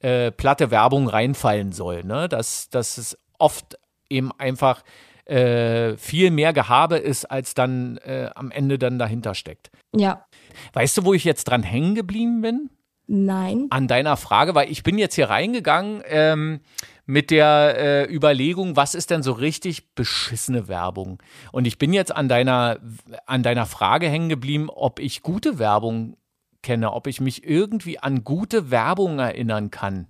[0.00, 2.04] äh, platte Werbung reinfallen soll.
[2.04, 2.28] Ne?
[2.28, 3.78] Dass, dass es oft
[4.10, 4.82] eben einfach
[5.24, 9.70] äh, viel mehr Gehabe ist, als dann äh, am Ende dann dahinter steckt.
[9.94, 10.24] ja,
[10.72, 12.70] Weißt du, wo ich jetzt dran hängen geblieben bin?
[13.08, 13.66] nein.
[13.70, 16.60] an deiner Frage, weil ich bin jetzt hier reingegangen ähm,
[17.08, 21.22] mit der äh, Überlegung, was ist denn so richtig beschissene Werbung?
[21.52, 22.80] Und ich bin jetzt an deiner,
[23.24, 26.18] an deiner Frage hängen geblieben, ob ich gute Werbung
[26.62, 30.08] kenne, ob ich mich irgendwie an gute Werbung erinnern kann.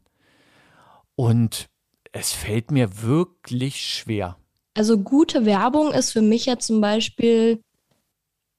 [1.14, 1.68] Und
[2.10, 4.36] es fällt mir wirklich schwer.
[4.74, 7.60] Also gute Werbung ist für mich ja zum Beispiel,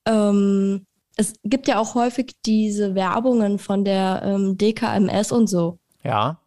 [0.07, 0.85] ähm,
[1.17, 5.77] es gibt ja auch häufig diese Werbungen von der ähm, DKMS und so.
[6.05, 6.39] Ja,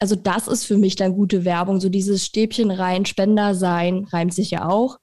[0.00, 4.34] Also das ist für mich dann gute Werbung, so dieses Stäbchen rein, Spender sein, reimt
[4.34, 4.98] sich ja auch.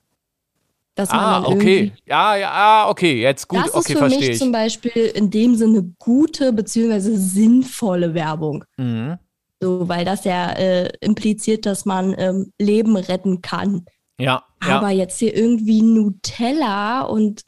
[0.96, 1.94] Dass man ah, okay.
[2.08, 4.40] Ja, ja, ah, okay, jetzt gut, das okay, ist für verstehe mich ich.
[4.40, 8.66] zum Beispiel in dem Sinne gute beziehungsweise sinnvolle Werbung.
[8.78, 9.20] Mhm.
[9.60, 13.86] So, weil das ja äh, impliziert, dass man ähm, Leben retten kann.
[14.20, 14.80] Ja, ja.
[14.80, 17.42] Aber jetzt hier irgendwie Nutella und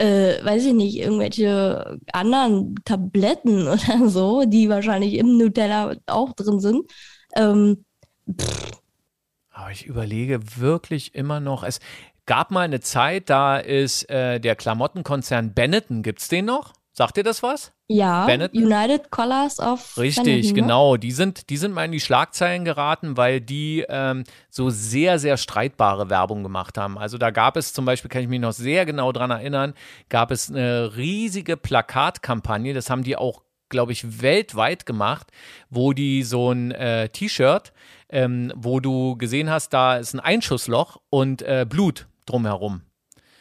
[0.00, 6.58] äh, weiß ich nicht, irgendwelche anderen Tabletten oder so, die wahrscheinlich im Nutella auch drin
[6.58, 6.90] sind.
[7.36, 7.84] Ähm,
[9.50, 11.80] Aber ich überlege wirklich immer noch, es
[12.24, 16.72] gab mal eine Zeit, da ist äh, der Klamottenkonzern Benetton, gibt's den noch?
[17.00, 17.72] Sagt dir das was?
[17.86, 18.62] ja, Benetton?
[18.62, 20.52] United Colors of Richtig, Benetton, ne?
[20.52, 20.96] genau.
[20.98, 25.38] Die sind, die sind mal in die Schlagzeilen geraten, weil die ähm, so sehr, sehr
[25.38, 26.98] streitbare Werbung gemacht haben.
[26.98, 29.72] Also da gab es zum Beispiel, kann ich mich noch sehr genau dran erinnern,
[30.10, 35.28] gab es eine riesige Plakatkampagne, das haben die auch glaube ich, weltweit gemacht,
[35.70, 37.72] wo die so ein äh, T-Shirt,
[38.10, 42.82] ähm, wo du gesehen hast, da ist ein Einschussloch und äh, Blut drumherum.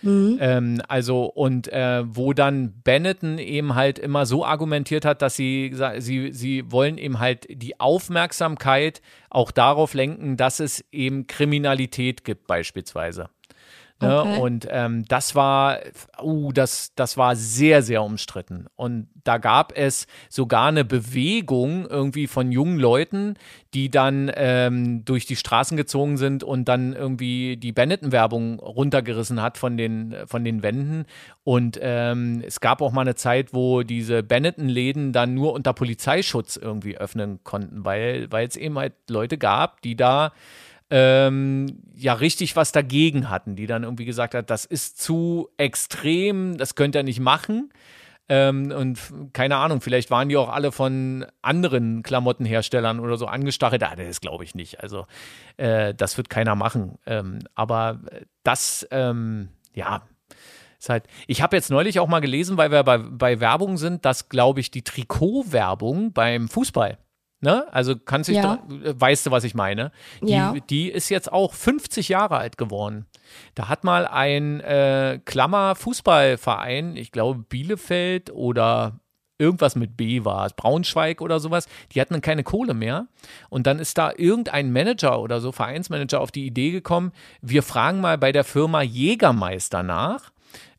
[0.01, 0.37] Mhm.
[0.39, 5.73] Ähm, also und äh, wo dann Benetton eben halt immer so argumentiert hat, dass sie
[5.99, 12.47] sie sie wollen eben halt die Aufmerksamkeit auch darauf lenken, dass es eben Kriminalität gibt
[12.47, 13.29] beispielsweise.
[14.01, 14.19] Ne?
[14.19, 14.39] Okay.
[14.39, 15.79] Und ähm, das war,
[16.21, 18.67] uh, das, das war sehr, sehr umstritten.
[18.75, 23.35] Und da gab es sogar eine Bewegung irgendwie von jungen Leuten,
[23.73, 29.57] die dann ähm, durch die Straßen gezogen sind und dann irgendwie die Benetton-Werbung runtergerissen hat
[29.57, 31.05] von den, von den Wänden.
[31.43, 36.55] Und ähm, es gab auch mal eine Zeit, wo diese Benetton-Läden dann nur unter Polizeischutz
[36.55, 40.31] irgendwie öffnen konnten, weil weil es eben halt Leute gab, die da
[40.89, 46.57] ähm, ja richtig was dagegen hatten, die dann irgendwie gesagt hat, das ist zu extrem,
[46.57, 47.71] das könnt ihr nicht machen.
[48.31, 48.99] Ähm, und
[49.33, 53.81] keine Ahnung, vielleicht waren die auch alle von anderen Klamottenherstellern oder so angestachelt.
[53.83, 54.81] Ah, das glaube ich nicht.
[54.81, 55.07] Also
[55.57, 56.99] äh, das wird keiner machen.
[57.07, 57.99] Ähm, aber
[58.43, 60.03] das, ähm, ja,
[60.79, 61.05] ist halt.
[61.27, 64.59] Ich habe jetzt neulich auch mal gelesen, weil wir bei, bei Werbung sind, dass, glaube
[64.59, 66.97] ich, die Trikotwerbung beim Fußball,
[67.41, 67.65] ne?
[67.73, 68.55] Also kannst dich Ja.
[68.55, 69.91] dra- weißt du, was ich meine?
[70.21, 70.53] Die, Ja.
[70.69, 73.05] die ist jetzt auch 50 Jahre alt geworden.
[73.55, 78.99] Da hat mal ein äh, Klammer-Fußballverein, ich glaube Bielefeld oder
[79.37, 83.07] irgendwas mit B war, es, Braunschweig oder sowas, die hatten dann keine Kohle mehr.
[83.49, 88.01] Und dann ist da irgendein Manager oder so, Vereinsmanager, auf die Idee gekommen, wir fragen
[88.01, 90.31] mal bei der Firma Jägermeister nach.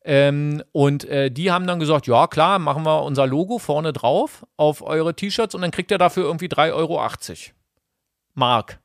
[0.04, 4.46] Ähm, und äh, die haben dann gesagt, ja klar, machen wir unser Logo vorne drauf
[4.56, 7.00] auf eure T-Shirts und dann kriegt ihr dafür irgendwie 3,80 Euro.
[8.34, 8.80] Mark.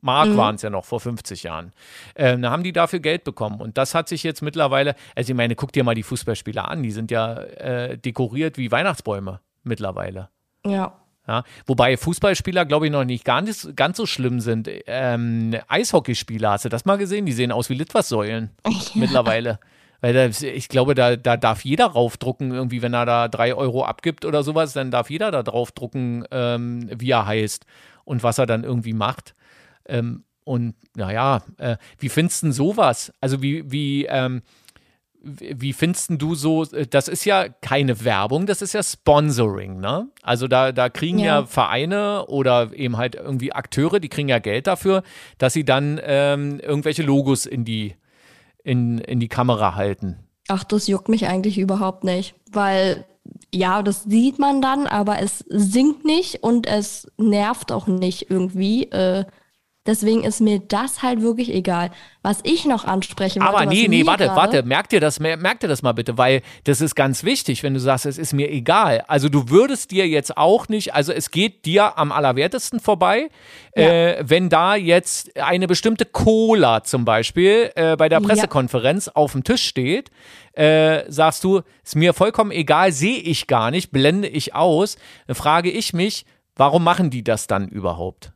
[0.00, 0.36] Mark Mhm.
[0.36, 1.72] waren es ja noch vor 50 Jahren.
[2.14, 3.60] Ähm, da haben die dafür Geld bekommen.
[3.60, 6.82] Und das hat sich jetzt mittlerweile, also ich meine, guck dir mal die Fußballspieler an,
[6.82, 10.28] die sind ja äh, dekoriert wie Weihnachtsbäume mittlerweile.
[10.66, 11.00] Ja.
[11.26, 14.68] Ja, wobei Fußballspieler, glaube ich, noch nicht nicht ganz so schlimm sind.
[14.86, 17.24] Ähm, Eishockeyspieler, hast du das mal gesehen?
[17.24, 18.50] Die sehen aus wie Litfaßsäulen
[18.94, 19.58] mittlerweile.
[20.04, 23.86] Weil da, ich glaube, da, da darf jeder raufdrucken, irgendwie, wenn er da drei Euro
[23.86, 27.64] abgibt oder sowas, dann darf jeder da draufdrucken, ähm, wie er heißt
[28.04, 29.34] und was er dann irgendwie macht.
[29.86, 33.14] Ähm, und naja, äh, wie findest du sowas?
[33.22, 34.42] Also wie, wie, ähm,
[35.22, 40.10] wie findest du so, äh, das ist ja keine Werbung, das ist ja Sponsoring, ne?
[40.20, 41.40] Also da, da kriegen ja.
[41.40, 41.46] Ja.
[41.46, 45.02] Vereine oder eben halt irgendwie Akteure, die kriegen ja Geld dafür,
[45.38, 47.94] dass sie dann ähm, irgendwelche Logos in die,
[48.64, 50.18] in, in die Kamera halten.
[50.48, 53.06] Ach, das juckt mich eigentlich überhaupt nicht, weil
[53.54, 58.84] ja, das sieht man dann, aber es singt nicht und es nervt auch nicht irgendwie.
[58.90, 59.24] Äh,
[59.86, 61.90] deswegen ist mir das halt wirklich egal.
[62.22, 65.60] Was ich noch ansprechen wollte, Aber nee, nee, warte, warte, merk dir das, mer- merk
[65.60, 68.50] dir das mal bitte, weil das ist ganz wichtig, wenn du sagst, es ist mir
[68.50, 69.04] egal.
[69.08, 73.28] Also du würdest dir jetzt auch nicht, also es geht dir am allerwertesten vorbei,
[73.72, 78.26] äh, wenn da jetzt eine bestimmte Cola zum Beispiel äh, bei der Ja.
[78.26, 80.10] Pressekonferenz auf dem Tisch steht,
[80.54, 85.34] äh, sagst du, ist mir vollkommen egal, sehe ich gar nicht, blende ich aus, dann
[85.36, 86.24] frage ich mich,
[86.56, 88.33] warum machen die das dann überhaupt?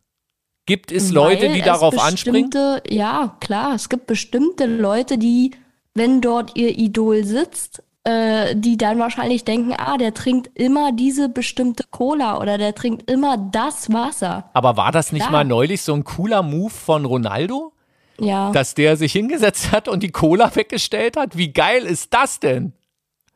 [0.69, 2.51] Gibt es Leute, die es darauf anspringen?
[2.87, 3.75] Ja, klar.
[3.75, 5.53] Es gibt bestimmte Leute, die,
[5.95, 11.31] wenn dort ihr Idol sitzt, äh, die dann wahrscheinlich denken, ah, der trinkt immer diese
[11.31, 14.51] bestimmte Cola oder der trinkt immer das Wasser.
[14.53, 15.33] Aber war das nicht Klar.
[15.33, 17.73] mal neulich so ein cooler Move von Ronaldo?
[18.21, 21.39] Ja, dass der sich hingesetzt hat und die Cola weggestellt hat.
[21.39, 22.75] Wie geil ist das denn?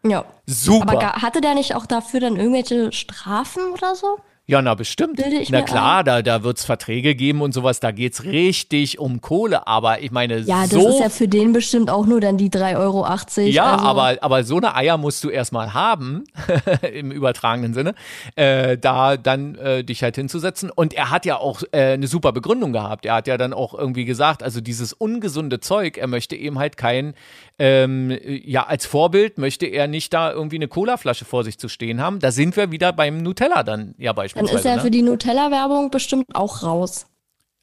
[0.05, 0.27] ja.
[0.45, 0.93] Super.
[0.93, 4.19] Aber hatte der nicht auch dafür dann irgendwelche Strafen oder so?
[4.53, 5.19] Ja, na bestimmt.
[5.49, 7.81] Na klar, da, da wird es Verträge geben und sowas.
[7.81, 9.67] Da geht es richtig um Kohle.
[9.67, 10.89] Aber ich meine, Ja, das so.
[10.91, 13.07] ist ja für den bestimmt auch nur dann die 3,80 Euro.
[13.49, 16.25] ja, also, aber, aber so eine Eier musst du erstmal haben,
[16.93, 17.95] im übertragenen Sinne,
[18.37, 20.71] äh, da dann äh, dich halt hinzusetzen.
[20.71, 23.07] Und er hat ja auch äh, eine super Begründung gehabt.
[23.07, 26.77] Er hat ja dann auch irgendwie gesagt, also dieses ungesunde Zeug, er möchte eben halt
[26.77, 27.15] kein,
[27.65, 32.01] ähm, ja, als Vorbild möchte er nicht da irgendwie eine Colaflasche vor sich zu stehen
[32.01, 32.19] haben.
[32.19, 34.59] Da sind wir wieder beim Nutella dann ja Dann beispielsweise.
[34.59, 34.83] ist er ne?
[34.83, 37.07] für die Nutella-Werbung bestimmt auch raus.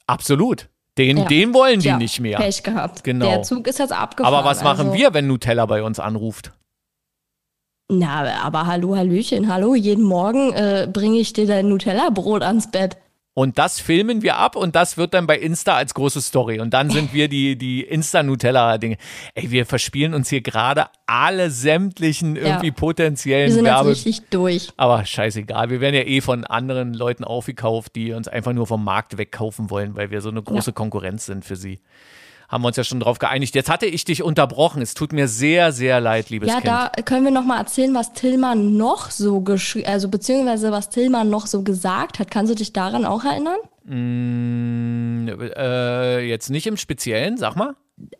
[0.06, 0.70] Absolut.
[0.96, 1.24] Den, Ja.
[1.26, 2.38] den wollen die Tja, nicht mehr.
[2.38, 3.04] Pech gehabt.
[3.04, 3.26] Genau.
[3.26, 4.34] Der Zug ist jetzt abgefahren.
[4.34, 4.98] Aber was machen also.
[4.98, 6.52] wir, wenn Nutella bei uns anruft?
[7.88, 9.74] Na, aber hallo, Hallöchen, hallo.
[9.74, 12.96] Jeden Morgen äh, bringe ich dir dein Nutella-Brot ans Bett.
[13.32, 16.58] Und das filmen wir ab und das wird dann bei Insta als große Story.
[16.58, 18.96] Und dann sind wir die, die Insta-Nutella-Dinge.
[19.34, 23.90] Ey, wir verspielen uns hier gerade alle sämtlichen irgendwie Wir potenziellen sind jetzt Werbe.
[23.90, 24.70] richtig durch.
[24.76, 28.82] Aber scheißegal, wir werden ja eh von anderen Leuten aufgekauft, die uns einfach nur vom
[28.82, 31.80] Markt wegkaufen wollen, weil wir so eine große Konkurrenz sind für sie.
[32.50, 33.54] Haben wir uns ja schon drauf geeinigt.
[33.54, 34.82] Jetzt hatte ich dich unterbrochen.
[34.82, 36.66] Es tut mir sehr, sehr leid, liebes Ja, Kind.
[36.66, 41.30] da können wir noch mal erzählen, was Tillmann noch so geschrieben, also beziehungsweise was Tillmann
[41.30, 42.28] noch so gesagt hat.
[42.28, 43.58] Kannst du dich daran auch erinnern?
[43.84, 47.76] Mm, äh, jetzt nicht im Speziellen, sag mal.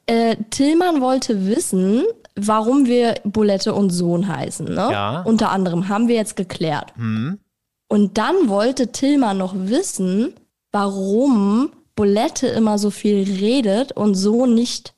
[0.07, 2.05] Äh, Tillmann wollte wissen,
[2.37, 4.67] warum wir Bulette und Sohn heißen.
[4.67, 4.89] Ne?
[4.93, 5.23] Ja.
[5.23, 6.93] Unter anderem haben wir jetzt geklärt.
[6.97, 7.41] Hm.
[7.89, 10.35] Und dann wollte Tillmann noch wissen,
[10.71, 14.95] warum Bulette immer so viel redet und so nicht.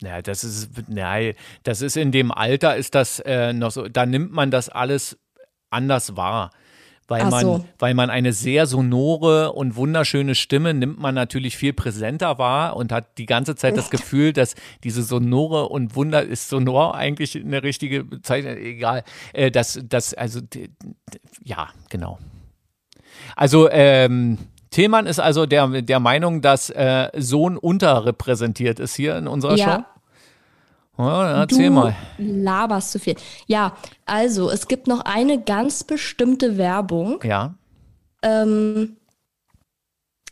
[0.00, 1.34] Ja, das ist, nein,
[1.64, 5.18] das ist in dem Alter ist das äh, noch so, da nimmt man das alles
[5.68, 6.52] anders wahr.
[7.08, 7.64] Weil Ach man, so.
[7.80, 12.92] weil man eine sehr sonore und wunderschöne Stimme nimmt man natürlich viel präsenter wahr und
[12.92, 17.64] hat die ganze Zeit das Gefühl, dass diese sonore und wunder ist sonor eigentlich eine
[17.64, 19.02] richtige Bezeichnung, egal.
[19.32, 20.40] Äh, das, das, also
[21.42, 22.20] ja, genau.
[23.34, 24.38] Also ähm,
[24.76, 29.86] Tillmann ist also der, der Meinung, dass äh, Sohn unterrepräsentiert ist hier in unserer Ja.
[30.98, 31.02] Show.
[31.02, 31.96] Ja, erzähl du mal.
[32.18, 33.16] laberst zu viel.
[33.46, 37.20] Ja, also es gibt noch eine ganz bestimmte Werbung.
[37.24, 37.54] Ja.
[38.20, 38.98] Ähm,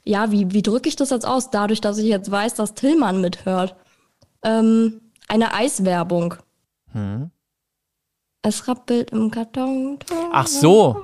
[0.04, 1.48] ja, wie, wie drücke ich das jetzt aus?
[1.48, 3.76] Dadurch, dass ich jetzt weiß, dass Tillmann mithört.
[4.42, 6.35] Ähm, eine Eiswerbung.
[6.92, 7.31] Hm.
[8.42, 9.98] Es rappelt im Karton.
[10.33, 11.00] Ach so.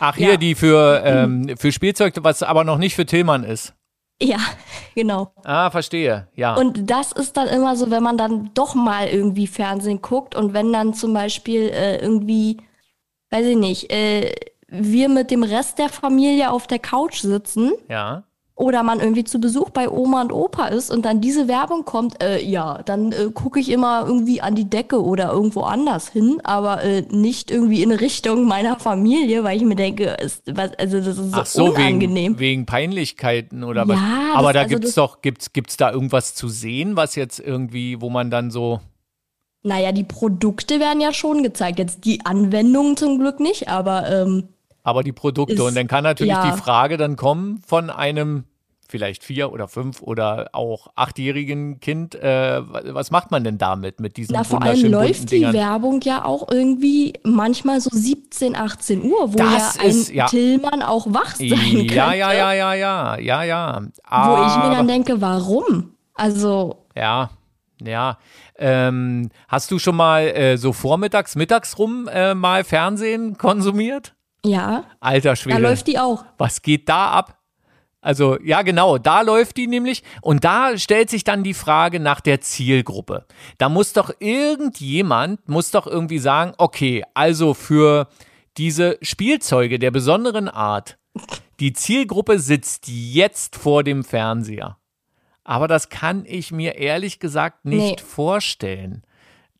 [0.00, 0.36] Ach, hier Ja.
[0.36, 3.74] die für, ähm, für Spielzeug, was aber noch nicht für Tillmann ist.
[4.22, 4.38] Ja,
[4.94, 5.32] genau.
[5.44, 6.28] Ah, verstehe.
[6.34, 6.54] Ja.
[6.56, 10.52] Und das ist dann immer so, wenn man dann doch mal irgendwie Fernsehen guckt und
[10.52, 12.58] wenn dann zum Beispiel äh, irgendwie,
[13.30, 14.34] weiß ich nicht, äh,
[14.68, 18.22] wir mit dem Rest der Familie auf der Couch sitzen ja.
[18.60, 22.22] Oder man irgendwie zu Besuch bei Oma und Opa ist und dann diese Werbung kommt,
[22.22, 26.40] äh, ja, dann äh, gucke ich immer irgendwie an die Decke oder irgendwo anders hin,
[26.44, 30.98] aber äh, nicht irgendwie in Richtung meiner Familie, weil ich mir denke, ist, was, also
[30.98, 32.34] das ist so, Ach so, unangenehm.
[32.34, 33.96] wegen, wegen Peinlichkeiten oder was?
[33.96, 37.40] Ja, Aber das- da also gibt's doch, gibt's, gibt's da irgendwas zu sehen, was jetzt
[37.40, 38.80] irgendwie, wo man dann so.
[39.62, 41.78] Naja, die Produkte werden ja schon gezeigt.
[41.78, 44.48] Jetzt die Anwendungen zum Glück nicht, aber ähm,
[44.82, 45.54] Aber die Produkte.
[45.54, 46.50] Ist- und dann kann natürlich ja.
[46.50, 48.44] die Frage dann kommen von einem
[48.90, 52.60] vielleicht vier oder fünf oder auch achtjährigen Kind, äh,
[52.94, 55.42] was macht man denn damit mit diesen na, vor allem läuft die?
[55.52, 60.26] Werbung ja auch irgendwie manchmal so 17, 18 Uhr, wo Das ja ein ist- ja.
[60.26, 61.94] Tillmann auch wach sein könnte.
[61.94, 63.80] Ja, ja, ja, ja, ja, ja, ja.
[63.80, 65.94] Wo ich mir dann denke, warum?
[66.14, 67.30] Also, Ja,
[67.82, 68.18] ja.
[68.58, 74.14] Ähm, hast du schon mal äh, so vormittags, mittags rum äh, mal Fernsehen konsumiert?
[74.44, 75.58] ja, Alter da Schwede.
[75.60, 76.24] läuft die auch.
[76.38, 77.36] Was geht da ab?
[78.02, 80.02] Also, ja, genau, da läuft die nämlich.
[80.22, 83.26] Und da stellt sich dann die Frage nach der Zielgruppe.
[83.58, 88.08] Da muss doch irgendjemand, muss doch irgendwie sagen, okay, also für
[88.56, 90.98] diese Spielzeuge der besonderen Art,
[91.60, 94.78] die Zielgruppe sitzt jetzt vor dem Fernseher.
[95.44, 98.04] Aber das kann ich mir ehrlich gesagt nicht Nee.
[98.06, 99.02] vorstellen.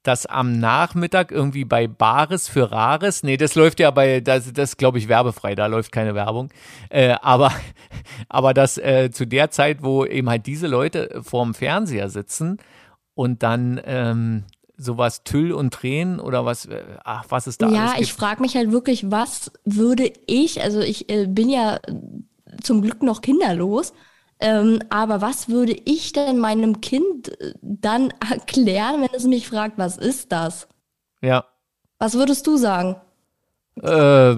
[0.02, 4.76] Dass am Nachmittag irgendwie bei Bares für Rares, nee, das läuft ja bei, das, das
[4.78, 6.50] glaube ich werbefrei, da läuft keine Werbung.
[6.88, 7.52] Äh, aber,
[8.28, 12.58] aber dass äh, zu der Zeit, wo eben halt diese Leute vorm Fernseher sitzen
[13.14, 14.44] und dann ähm,
[14.80, 18.56] sowas Tüll und Tränen oder was, äh, ach, was ist da Ja, ich frage mich
[18.56, 21.80] halt wirklich, was würde ich, also ich äh, bin ja äh,
[22.62, 23.92] zum Glück noch kinderlos,
[24.40, 29.78] ähm, aber was würde ich denn meinem Kind äh, dann erklären, wenn es mich fragt,
[29.78, 30.68] was ist das?
[31.22, 31.44] Ja.
[31.98, 32.96] Was würdest du sagen?
[33.82, 34.36] Äh,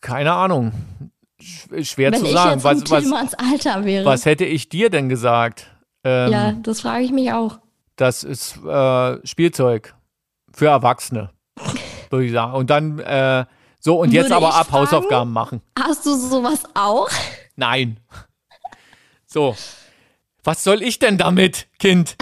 [0.00, 0.72] keine Ahnung.
[1.40, 2.62] Sch- Schwer wenn zu sagen.
[2.62, 4.04] Was, was, Alter wäre.
[4.04, 5.66] was hätte ich dir denn gesagt?
[6.04, 7.58] Ähm, ja, das frage ich mich auch.
[7.96, 9.94] Das ist äh, Spielzeug
[10.52, 11.30] für Erwachsene,
[12.10, 12.52] würde ich sagen.
[12.54, 13.44] Und dann, äh,
[13.80, 14.86] so, und jetzt Würde aber ab fragen?
[14.86, 15.60] Hausaufgaben machen.
[15.78, 17.08] Hast du sowas auch?
[17.56, 17.98] Nein.
[19.34, 19.56] So,
[20.44, 22.14] was soll ich denn damit, Kind?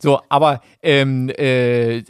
[0.00, 2.02] So, aber ähm, äh,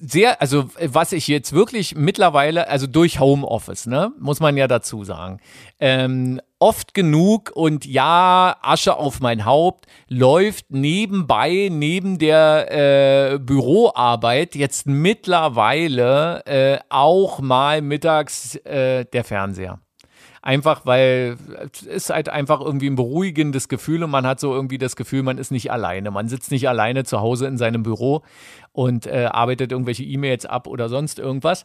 [0.00, 5.04] sehr, also was ich jetzt wirklich mittlerweile, also durch Homeoffice, ne, muss man ja dazu
[5.04, 5.40] sagen,
[5.78, 14.54] ähm, oft genug und ja, Asche auf mein Haupt, läuft nebenbei, neben der äh, Büroarbeit
[14.54, 19.81] jetzt mittlerweile äh, auch mal mittags äh, der Fernseher.
[20.44, 21.36] Einfach, weil
[21.88, 25.38] es halt einfach irgendwie ein beruhigendes Gefühl und man hat so irgendwie das Gefühl, man
[25.38, 26.10] ist nicht alleine.
[26.10, 28.22] Man sitzt nicht alleine zu Hause in seinem Büro
[28.72, 31.64] und äh, arbeitet irgendwelche E-Mails ab oder sonst irgendwas.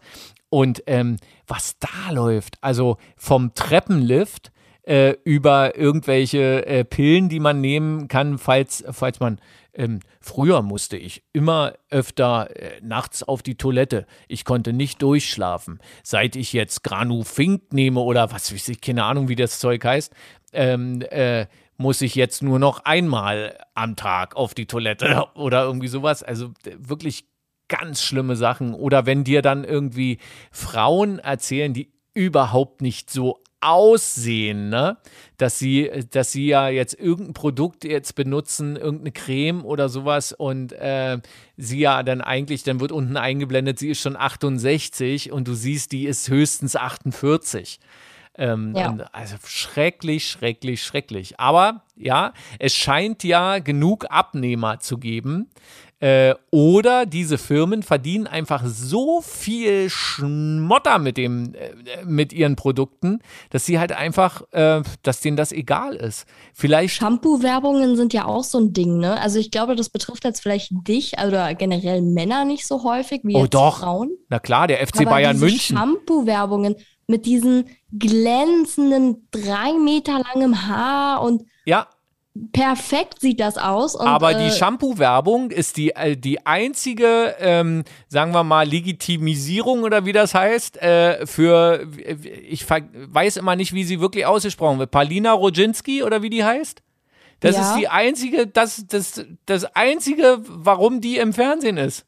[0.49, 1.17] Und ähm,
[1.47, 4.51] was da läuft, also vom Treppenlift
[4.83, 9.39] äh, über irgendwelche äh, Pillen, die man nehmen kann, falls, falls man
[9.77, 14.07] ähm, früher musste ich immer öfter äh, nachts auf die Toilette.
[14.27, 15.79] Ich konnte nicht durchschlafen.
[16.03, 20.11] Seit ich jetzt Granufink nehme oder was weiß ich, keine Ahnung, wie das Zeug heißt,
[20.51, 21.45] ähm, äh,
[21.77, 26.23] muss ich jetzt nur noch einmal am Tag auf die Toilette oder irgendwie sowas.
[26.23, 27.25] Also wirklich
[27.67, 28.73] ganz schlimme Sachen.
[28.73, 30.17] Oder wenn dir dann irgendwie
[30.51, 34.97] Frauen erzählen, die überhaupt nicht so aussehen, ne?
[35.37, 40.73] Dass sie, dass sie ja jetzt irgendein Produkt jetzt benutzen, irgendeine Creme oder sowas und
[40.73, 41.19] äh,
[41.57, 45.91] sie ja dann eigentlich, dann wird unten eingeblendet, sie ist schon 68 und du siehst,
[45.91, 47.79] die ist höchstens 48.
[48.39, 48.95] Ähm, Ja.
[49.13, 51.39] also schrecklich, schrecklich, schrecklich.
[51.39, 55.49] Aber ja, es scheint ja genug Abnehmer zu geben.
[55.99, 63.19] Äh, oder diese Firmen verdienen einfach so viel Schmotter mit dem, äh, mit ihren Produkten,
[63.49, 66.27] dass sie halt einfach, äh, dass denen das egal ist.
[66.53, 69.19] Vielleicht, Shampoo-Werbungen sind ja auch so ein Ding, ne?
[69.19, 73.35] Also ich glaube, das betrifft jetzt vielleicht dich oder generell Männer nicht so häufig wie
[73.35, 73.79] Oh, doch.
[73.79, 74.11] Frauen.
[74.29, 75.77] na klar, der FC Aber Bayern diese München.
[75.77, 76.75] Shampoo-Werbungen
[77.07, 81.87] mit diesen glänzenden, drei Meter langem Haar und Ja,
[82.51, 83.95] perfekt sieht das aus.
[83.95, 89.83] Und, Aber die äh, Shampoo-Werbung ist die, äh, die einzige, ähm, sagen wir mal, Legitimisierung
[89.83, 91.87] oder wie das heißt, äh, für,
[92.47, 94.91] ich weiß immer nicht, wie sie wirklich ausgesprochen wird.
[94.91, 96.81] Palina Rodzinski oder wie die heißt?
[97.39, 97.61] Das Ja.
[97.61, 102.05] ist die einzige, das, das, das einzige, warum die im Fernsehen ist.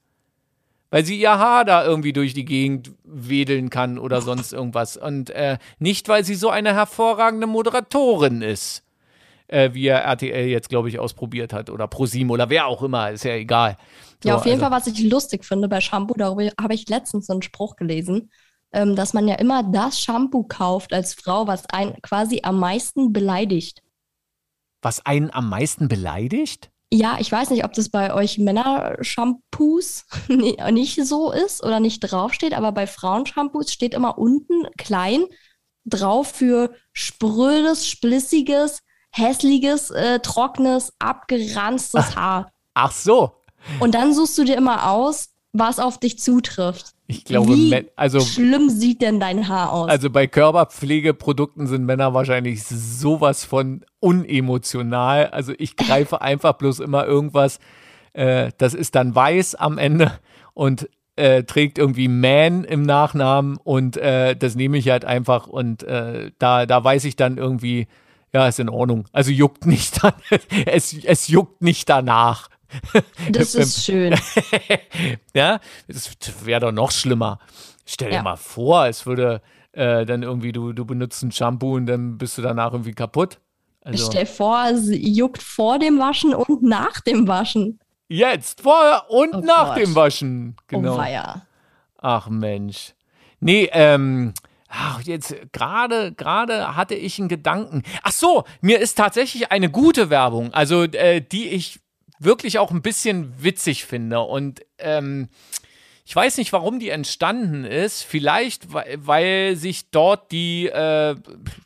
[0.92, 4.98] Weil sie ihr Haar da irgendwie durch die Gegend wedeln kann oder sonst irgendwas.
[4.98, 8.84] Und äh, nicht, weil sie so eine hervorragende Moderatorin ist.
[9.50, 13.12] Äh, wie er RTL jetzt, glaube ich, ausprobiert hat oder ProSieben oder wer auch immer,
[13.12, 13.78] ist ja egal.
[14.24, 16.88] Ja, So, auf jeden also- Fall, was ich lustig finde bei Shampoo, darüber habe ich
[16.90, 18.32] letztens so einen Spruch gelesen,
[18.72, 23.12] ähm, dass man ja immer das Shampoo kauft als Frau, was einen quasi am meisten
[23.14, 23.82] beleidigt.
[24.82, 26.70] Was einen am meisten beleidigt?
[26.92, 32.00] Ja, ich weiß nicht, ob das bei euch Männer-Shampoos ni- nicht so ist oder nicht
[32.00, 35.26] draufsteht, aber bei Frauen-Shampoos steht immer unten klein
[35.86, 38.82] drauf für sprödes, splissiges,
[39.12, 42.52] hässliches, äh, trockenes, abgeranztes Haar.
[42.74, 43.32] Ach so.
[43.80, 46.94] Und dann suchst du dir immer aus, was auf dich zutrifft.
[47.08, 49.90] Ich glaube, Wie also, schlimm sieht denn dein Haar aus?
[49.90, 55.28] also bei Körperpflegeprodukten sind Männer wahrscheinlich sowas von unemotional.
[55.28, 57.60] Also ich greife einfach bloß immer irgendwas,
[58.14, 60.12] äh, das ist dann weiß am Ende
[60.54, 65.82] und äh, trägt irgendwie Man im Nachnamen und äh, das nehme ich halt einfach und
[65.84, 67.88] äh, da, da weiß ich dann irgendwie,
[68.34, 69.06] ja, ist in Ordnung.
[69.12, 70.14] Also juckt nicht dann,
[70.66, 72.50] es, es juckt nicht danach.
[73.32, 74.16] das ist schön.
[75.34, 76.12] ja, das
[76.46, 77.40] wäre doch noch schlimmer.
[77.86, 78.24] Stell dir Ja.
[78.24, 82.38] mal vor, es würde äh, dann irgendwie, du, du benutzt ein Shampoo und dann bist
[82.38, 83.40] du danach irgendwie kaputt.
[83.82, 87.80] Also Stell vor, es juckt vor dem Waschen und nach dem Waschen.
[88.08, 89.78] jetzt, vorher und Oh nach Gott.
[89.84, 90.56] dem Waschen.
[90.60, 90.98] Oh Genau.
[90.98, 91.42] weia.
[91.98, 92.94] Ach Mensch.
[93.40, 94.34] Nee, ähm,
[94.70, 97.84] ach, jetzt gerade, gerade hatte ich einen Gedanken.
[98.04, 101.80] Ach so, mir ist tatsächlich eine gute Werbung, also äh, die ich
[102.20, 104.22] wirklich auch ein bisschen witzig finde.
[104.22, 105.30] Und ähm,
[106.10, 108.02] ich weiß nicht, warum die entstanden ist.
[108.02, 111.16] Vielleicht, weil, sich dort die äh,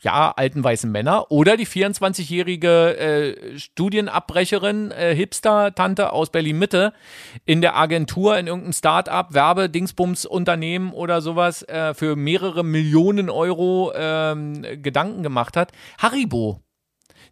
[0.02, 6.92] ja, alten weißen Männer oder die 24-jährige äh, Studienabbrecherin, äh, Hipster-Tante aus Berlin-Mitte
[7.46, 14.62] in der Agentur, in irgendeinem Start-up, Werbe-Dingsbums-Unternehmen oder sowas äh, für mehrere Millionen Euro ähm,
[14.82, 15.72] Gedanken gemacht hat.
[16.00, 16.60] Haribo,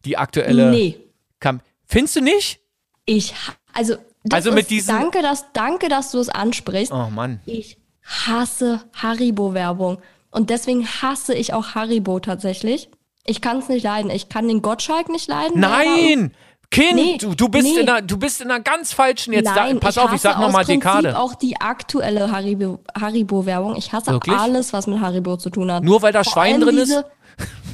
[0.05, 0.71] die aktuelle.
[0.71, 0.97] Nee.
[1.41, 1.59] Kam.
[1.85, 2.61] Findest du nicht?
[3.03, 3.33] Ich,
[3.73, 6.91] also, das Also mit ist, diesen- danke, dass, danke, dass du es ansprichst.
[6.93, 7.39] Oh Mann.
[7.45, 9.97] Ich hasse Haribo-Werbung.
[10.31, 12.89] Und deswegen hasse ich auch Haribo tatsächlich.
[13.25, 14.09] Ich kann es nicht leiden.
[14.09, 15.59] Ich kann den Gottschalk nicht leiden.
[15.59, 16.33] Nein!
[16.73, 17.81] Kind, Nee, du, du, bist nee.
[17.81, 19.43] in einer, du bist in einer ganz falschen jetzt.
[19.53, 21.19] Nein, da, pass ich auf, ich sag nochmal Dekade.
[21.19, 23.75] auch die aktuelle Haribo- Haribo-Werbung.
[23.75, 24.37] ich hasse Wirklich?
[24.37, 25.83] alles, was mit Haribo zu tun hat.
[25.83, 27.03] Nur weil da Vor Schwein drin ist?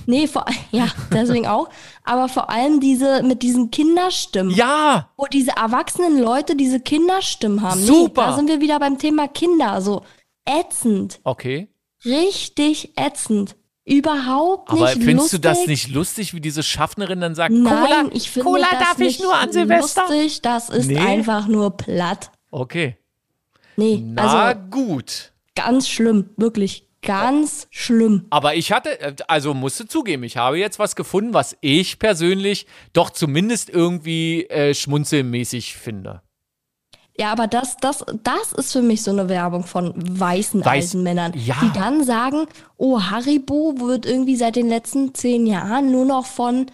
[0.09, 1.69] Nee, vor, ja, deswegen auch.
[2.03, 4.51] Aber vor allem diese mit diesen Kinderstimmen.
[4.55, 5.09] Ja!
[5.17, 7.79] Wo diese erwachsenen Leute diese Kinderstimmen haben.
[7.81, 8.21] Super.
[8.23, 9.81] Nee, da sind wir wieder beim Thema Kinder.
[9.81, 10.03] So
[10.45, 11.19] ätzend.
[11.23, 11.67] Okay.
[12.05, 13.55] Richtig ätzend.
[13.83, 15.41] Überhaupt nicht Aber findest lustig.
[15.41, 18.79] du das nicht lustig, wie diese Schaffnerin dann sagt, Nein, Cola, ich finde Cola das
[18.79, 20.03] darf ich nicht nur an Silvester?
[20.09, 20.41] lustig.
[20.41, 20.97] Das ist Nee.
[20.99, 22.31] einfach nur platt.
[22.51, 22.97] Okay.
[23.77, 25.31] Nee, Na also gut.
[25.55, 26.29] ganz schlimm.
[26.37, 28.25] Wirklich ganz schlimm.
[28.29, 32.67] Aber ich hatte, äh, also musste zugeben, ich habe jetzt was gefunden, was ich persönlich
[32.93, 36.21] doch zumindest irgendwie äh, schmunzelmäßig finde.
[37.19, 41.03] Ja, aber das, das, das ist für mich so eine Werbung von weißen Weiß- alten
[41.03, 41.55] Männern, ja.
[41.63, 42.45] die dann sagen,
[42.77, 46.67] oh, Haribo wird irgendwie seit den letzten zehn Jahren nur noch von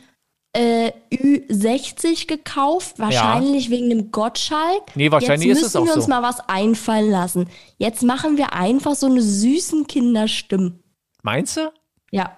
[0.53, 4.95] äh, Ü60 gekauft, wahrscheinlich wegen dem Gottschalk.
[4.95, 6.09] Nee, wahrscheinlich Jetzt ist müssen es auch wir uns so.
[6.09, 7.49] mal was einfallen lassen.
[7.77, 10.83] Jetzt machen wir einfach so eine süßen Kinderstimmen.
[11.23, 11.71] Meinst du?
[12.11, 12.37] Ja.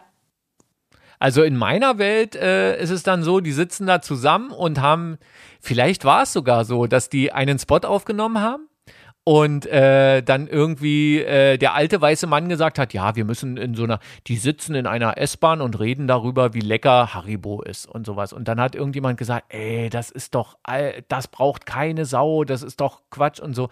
[1.19, 5.17] Also in meiner Welt äh, ist es dann so, die sitzen da zusammen und haben,
[5.59, 8.64] vielleicht war es sogar so, dass die einen Spot aufgenommen haben
[9.25, 13.73] und äh, dann irgendwie äh, der alte weiße Mann gesagt hat, ja, wir müssen in
[13.73, 18.05] so einer, die sitzen in einer S-Bahn und reden darüber, wie lecker Haribo ist und
[18.05, 18.33] sowas.
[18.33, 20.59] Und dann hat irgendjemand gesagt, ey, das ist doch,
[21.07, 23.69] das braucht keine Sau, das ist doch Quatsch und so.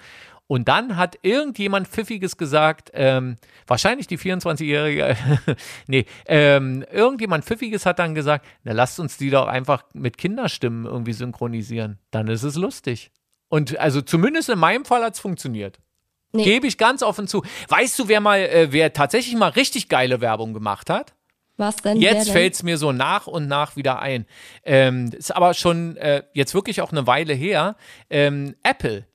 [0.47, 3.37] Und dann hat irgendjemand Pfiffiges gesagt, ähm,
[3.67, 5.15] wahrscheinlich die 24-Jährige,
[5.87, 10.85] nee, ähm, irgendjemand Pfiffiges hat dann gesagt, na lasst uns die doch einfach mit Kinderstimmen
[10.85, 11.99] irgendwie synchronisieren.
[12.09, 13.11] Dann ist es lustig.
[13.53, 15.77] Und also zumindest in meinem Fall hat es funktioniert.
[16.31, 16.43] Nee.
[16.43, 17.43] Gebe ich ganz offen zu.
[17.67, 21.13] Weißt du, wer mal, äh, wer tatsächlich mal richtig geile Werbung gemacht hat?
[21.57, 22.01] Was denn?
[22.01, 24.25] Jetzt fällt es mir so nach und nach wieder ein.
[24.63, 27.75] Ähm, ist aber schon äh, jetzt wirklich auch eine Weile her.
[28.09, 29.05] Ähm, Apple.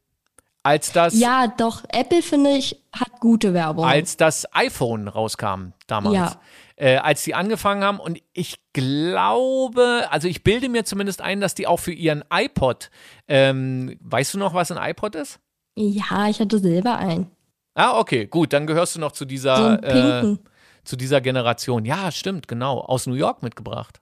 [0.62, 1.82] Als das, Ja, doch.
[1.88, 3.86] Apple, finde ich, hat gute Werbung.
[3.86, 6.14] als das iPhone rauskam damals.
[6.14, 6.40] Ja.
[6.80, 11.56] Äh, als die angefangen haben und ich glaube, also ich bilde mir zumindest ein, dass
[11.56, 12.90] die auch für ihren iPod,
[13.26, 15.40] ähm, weißt du noch, was ein iPod ist?
[15.78, 17.30] ja, ich hatte selber einen.
[17.74, 20.36] Ah, okay, gut, dann gehörst du noch zu dieser, äh,
[20.84, 21.84] zu dieser Generation.
[21.84, 22.80] Ja, stimmt, genau.
[22.80, 24.00] Aus New York mitgebracht.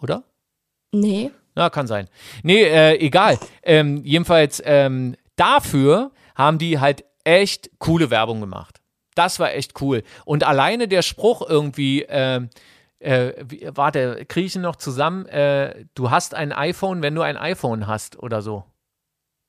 [0.00, 0.24] Oder?
[0.92, 1.30] Nee.
[1.54, 2.08] Ja, kann sein.
[2.42, 3.38] Nee, äh, egal.
[3.62, 8.80] Ähm, jedenfalls, ähm, dafür haben die halt echt coole Werbung gemacht.
[9.16, 10.04] Das war echt cool.
[10.24, 12.50] Und alleine der Spruch irgendwie, ähm,
[12.98, 15.26] Äh, wie, warte, kriege ich ihn noch zusammen?
[15.26, 18.64] Äh, du hast ein iPhone, wenn du ein iPhone hast oder so.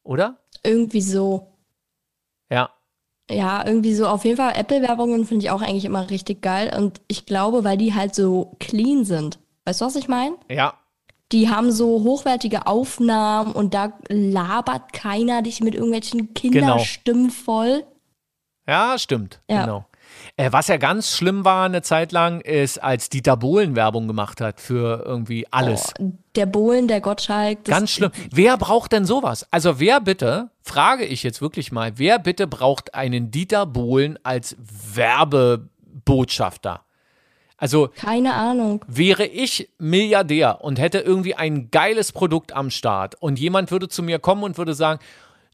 [0.03, 0.37] Oder?
[0.63, 1.53] Irgendwie so.
[2.51, 2.71] Ja.
[3.31, 4.05] Ja, irgendwie so.
[4.05, 6.75] Auf jeden Fall Apple-Werbungen finde ich auch eigentlich immer richtig geil.
[6.77, 9.39] Und ich glaube, weil die halt so clean sind.
[9.63, 10.35] Weißt du, was ich meine?
[10.49, 10.73] Ja.
[11.31, 17.85] Die haben so hochwertige Aufnahmen und da labert keiner dich mit irgendwelchen Kinderstimmen voll.
[18.67, 19.39] Ja, stimmt.
[19.49, 19.61] Ja.
[19.63, 19.85] Genau.
[20.35, 24.41] Äh, was ja ganz schlimm war eine Zeit lang, ist, als Dieter Bohlen Werbung gemacht
[24.41, 25.93] hat für irgendwie alles.
[25.99, 27.65] Oh, der Bohlen, der Gottschalk.
[27.65, 28.11] Ganz schlimm.
[28.31, 29.47] Wer braucht denn sowas?
[29.51, 34.55] Also wer bitte, frage ich jetzt wirklich mal, wer bitte braucht einen Dieter Bohlen als
[34.93, 36.81] Werbebotschafter?
[37.59, 38.85] Also Keine Ahnung.
[38.87, 44.03] wäre ich Milliardär und hätte irgendwie ein geiles Produkt am Start und jemand würde zu
[44.03, 44.99] mir kommen und würde sagen,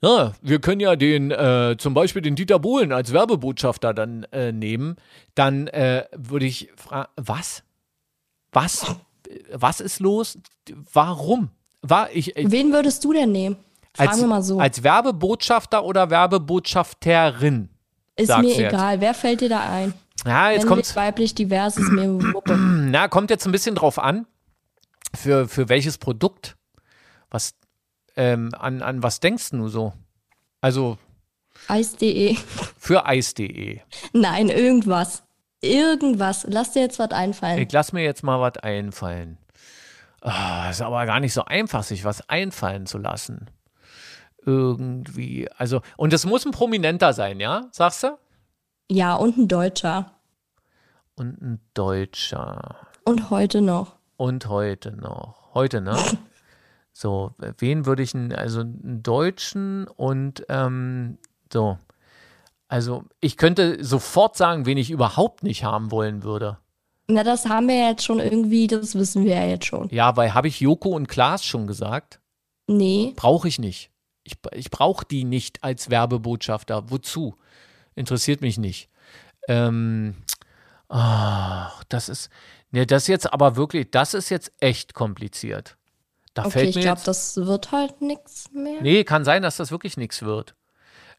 [0.04, 4.52] ja, wir können ja den, äh, zum Beispiel den Dieter Bohlen als Werbebotschafter dann äh,
[4.52, 4.98] nehmen,
[5.36, 7.64] dann äh, würde ich fragen, was?
[8.52, 8.96] Was?
[9.52, 10.38] Was ist los?
[10.94, 11.50] Warum?
[11.82, 13.56] War ich, ich Wen würdest du denn nehmen?
[13.96, 14.60] Fragen als, wir mal so.
[14.60, 17.70] als Werbebotschafter oder Werbebotschafterin?
[18.16, 18.74] ist mir jetzt.
[18.74, 19.02] egal.
[19.02, 19.94] Wer fällt dir da ein?
[20.26, 20.96] Ja, jetzt kommt's.
[20.96, 22.56] weiblich, divers ist mir Wuppe.
[22.58, 24.26] Na, kommt jetzt ein bisschen drauf an,
[25.16, 26.56] für, für welches Produkt.
[27.30, 27.56] Was,
[28.16, 29.94] ähm, an, an was denkst du so?
[30.62, 30.98] Also
[31.68, 32.36] Eis.de.
[32.78, 33.80] für Eis.de.
[34.14, 35.24] Nein, irgendwas.
[35.62, 36.46] Irgendwas.
[36.50, 37.60] Lass dir jetzt was einfallen.
[37.60, 39.38] Ich lass mir jetzt mal was einfallen.
[40.22, 43.50] Ah, ist aber gar nicht so einfach, sich was einfallen zu lassen.
[44.46, 47.68] Irgendwie, also, und es muss ein Prominenter sein, ja?
[47.72, 48.18] Sagst du?
[48.90, 50.12] Ja, und ein Deutscher.
[51.16, 52.88] Und ein Deutscher.
[53.06, 53.96] Und heute noch.
[54.18, 55.54] Und heute noch.
[55.54, 55.98] Heute, ne?
[56.94, 61.18] So, wen würde ich also einen Deutschen und ähm,
[61.52, 61.78] so.
[62.68, 66.58] Also, ich könnte sofort sagen, wen ich überhaupt nicht haben wollen würde.
[67.08, 69.90] Na, das haben wir ja jetzt schon irgendwie, das wissen wir ja jetzt schon.
[69.90, 72.20] Ja, weil habe ich Joko und Klaas schon gesagt?
[72.68, 73.14] Nee.
[73.16, 73.92] Brauche ich nicht.
[74.24, 76.90] Ich, ich brauche die nicht als Werbebotschafter.
[76.90, 77.36] Wozu?
[77.96, 78.90] Interessiert mich nicht.
[79.48, 80.16] Ähm,
[80.88, 82.30] ach, das ist,
[82.72, 85.78] ne, das ist jetzt aber wirklich, das ist jetzt echt kompliziert.
[86.34, 88.82] Da Okay, fällt ich mir glaube, jetzt, das wird halt nichts mehr.
[88.82, 90.56] Nee, kann sein, dass das wirklich nichts wird.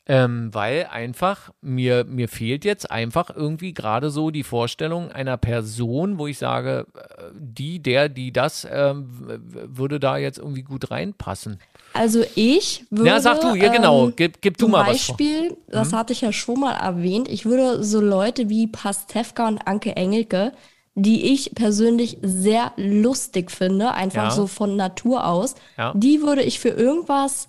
[0.06, 6.18] Ähm, weil einfach, mir, mir fehlt jetzt einfach irgendwie gerade so die Vorstellung einer Person,
[6.18, 9.06] wo ich sage, äh, die, der, die das, ähm,
[9.40, 11.58] würde da jetzt irgendwie gut reinpassen.
[11.94, 13.08] Also ich würde.
[13.08, 15.16] Ja, sag du, ja genau, ähm, gib, gib du mal was vor.
[15.16, 19.66] Beispiel, das hatte ich ja schon mal erwähnt, ich würde so Leute wie Pastewka und
[19.66, 20.52] Anke Engelke,
[20.96, 24.30] die ich persönlich sehr lustig finde, einfach Ja.
[24.30, 25.92] so von Natur aus, Ja.
[25.96, 27.48] die würde ich für irgendwas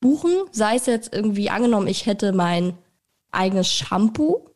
[0.00, 2.74] buchen, sei es jetzt irgendwie angenommen, ich hätte mein
[3.32, 4.46] eigenes Shampoo,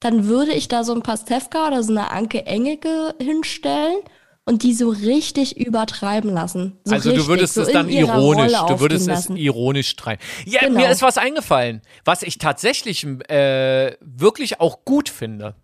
[0.00, 3.98] dann würde ich da so ein Pastewka oder so eine Anke Engelke hinstellen
[4.46, 6.78] und die so richtig übertreiben lassen.
[6.84, 9.36] So also richtig, du würdest so es dann ironisch, du würdest es lassen.
[9.36, 10.22] ironisch treiben.
[10.46, 10.80] Ja, Genau.
[10.80, 15.54] mir ist was eingefallen, was ich tatsächlich äh, wirklich auch gut finde.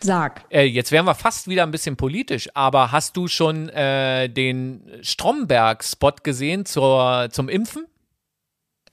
[0.00, 0.44] Sag.
[0.50, 4.90] Äh, jetzt wären wir fast wieder ein bisschen politisch, aber hast du schon äh, den
[5.02, 7.86] Stromberg-Spot gesehen zur, zum Impfen?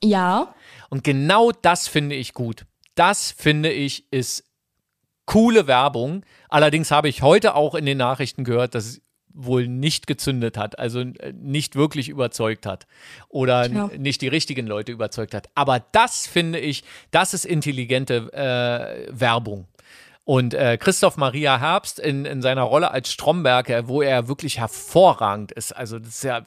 [0.04, 0.56] Ja,
[0.89, 2.66] Und genau das finde ich gut.
[2.95, 4.43] Das finde ich ist
[5.26, 6.26] coole Werbung.
[6.49, 9.02] Allerdings habe ich heute auch in den Nachrichten gehört, dass es
[9.34, 12.86] wohl nicht gezündet hat, also äh, nicht wirklich überzeugt hat
[13.30, 13.89] oder Tja.
[13.93, 15.47] n- nicht die richtigen Leute überzeugt hat.
[15.56, 19.68] Aber das finde ich, das ist intelligente äh, Werbung.
[20.24, 25.51] Und äh, Christoph Maria Herbst in, in seiner Rolle als Stromberg, wo er wirklich hervorragend
[25.51, 26.43] ist, also das ist ja äh,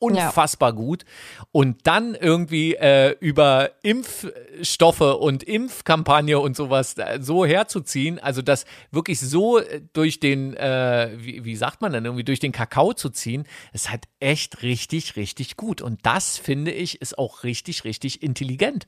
[0.00, 1.04] unfassbar gut.
[1.52, 8.64] Und dann irgendwie äh, über Impfstoffe und Impfkampagne und sowas äh, so herzuziehen, also das
[8.90, 9.60] wirklich so
[9.92, 13.88] durch den, äh, wie, wie sagt man denn, irgendwie durch den Kakao zu ziehen, ist
[13.90, 15.80] halt echt richtig, richtig gut.
[15.80, 18.86] Und das finde ich ist auch richtig, richtig intelligent.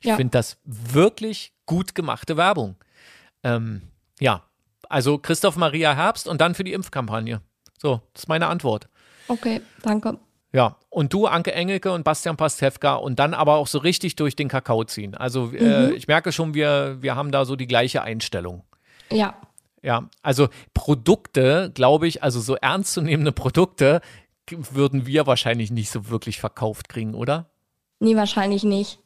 [0.00, 0.16] Ich Ja.
[0.16, 2.76] finde das wirklich gut gemachte Werbung.
[3.44, 3.82] Ähm,
[4.18, 4.42] ja,
[4.88, 7.40] also Christoph Maria Herbst und dann für die Impfkampagne.
[7.78, 8.88] So, das ist meine Antwort.
[9.28, 10.18] okay, danke.
[10.52, 14.36] Ja, und du, Anke Engelke und Bastian Pastewka und dann aber auch so richtig durch
[14.36, 15.16] den Kakao ziehen.
[15.16, 18.62] Also äh, ich merke schon, wir, wir haben da so die gleiche Einstellung.
[19.10, 19.34] Ja,
[19.82, 24.00] Ja, also Produkte, glaube ich, also so ernstzunehmende Produkte
[24.48, 27.50] würden wir wahrscheinlich nicht so wirklich verkauft kriegen, oder?
[27.98, 28.98] nee, wahrscheinlich nicht.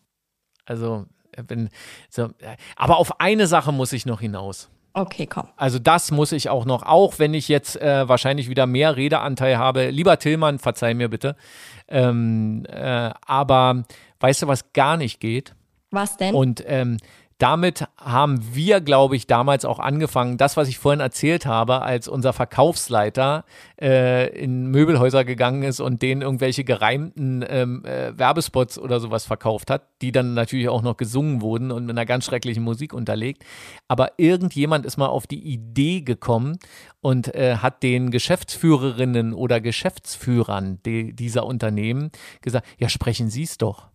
[0.67, 1.69] Also, äh, wenn,
[2.09, 4.71] so, äh, aber auf eine Sache muss ich noch hinaus.
[4.95, 5.49] Okay, komm.
[5.57, 9.59] Also das muss ich auch noch, auch wenn ich jetzt äh, wahrscheinlich wieder mehr Redeanteil
[9.59, 9.91] habe.
[9.91, 11.37] Lieber Tillmann, verzeih mir bitte.
[11.89, 13.85] Ähm, äh, aber
[14.21, 15.55] weißt du, was gar nicht geht?
[15.91, 16.35] Was denn?
[16.35, 16.99] Und ähm,
[17.39, 22.09] damit haben wir, glaube ich, damals auch angefangen, das, was ich vorhin erzählt habe, als
[22.09, 23.45] unser Verkaufsleiter
[23.81, 29.71] äh, in Möbelhäuser gegangen ist und denen irgendwelche gereimten ähm, äh, Werbespots oder sowas verkauft
[29.71, 33.45] hat, die dann natürlich auch noch gesungen wurden und mit einer ganz schrecklichen Musik unterlegt.
[33.87, 36.59] Aber irgendjemand ist mal auf die Idee gekommen
[37.01, 42.11] und äh, hat den Geschäftsführerinnen oder Geschäftsführern die, dieser Unternehmen
[42.41, 43.87] gesagt, ja, sprechen Sie es doch.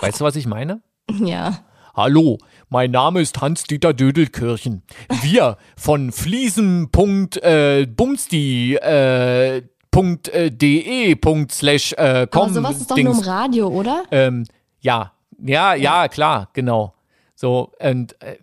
[0.00, 0.82] Weißt du, was ich meine?
[1.18, 1.58] Ja.
[1.94, 2.38] Hallo,
[2.68, 4.82] mein Name ist Hans-Dieter Dödelkirchen.
[5.22, 13.14] Wir von Fliesen.bumsti äh, äh, de, Punkt, slash, äh, com, Aber sowas ist doch nur
[13.14, 14.04] im Radio, oder?
[14.12, 14.44] ähm,
[14.80, 16.94] ja, ja, ja, klar, genau.
[17.34, 18.36] So, und äh,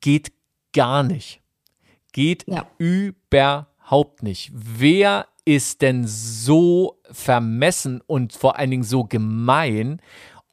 [0.00, 0.32] geht
[0.72, 1.40] gar nicht.
[2.12, 2.66] Geht Ja.
[2.78, 4.52] überhaupt nicht.
[4.54, 10.00] Wer ist denn so vermessen und vor allen Dingen so gemein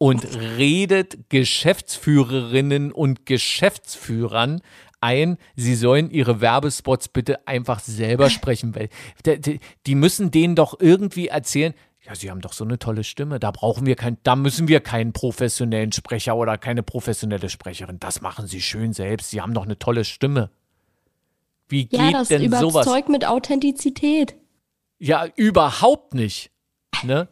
[0.04, 0.26] und
[0.58, 4.62] redet Geschäftsführerinnen und Geschäftsführern
[4.99, 8.89] ein, sie sollen ihre Werbespots bitte einfach selber sprechen, weil
[9.86, 13.51] die- müssen denen doch irgendwie erzählen, ja, sie haben doch so eine tolle Stimme, da
[13.51, 17.97] brauchen wir kein, da müssen wir keinen professionellen Sprecher oder keine professionelle Sprecherin.
[17.99, 19.30] Das machen sie schön selbst.
[19.32, 20.49] Sie haben doch eine tolle Stimme.
[21.70, 22.86] Wie geht Ja, das denn sowas?
[22.86, 24.36] überzeugt mit Authentizität.
[24.99, 26.51] Ja, überhaupt nicht.
[27.04, 27.30] Ne?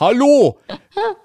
[0.00, 0.58] Hallo,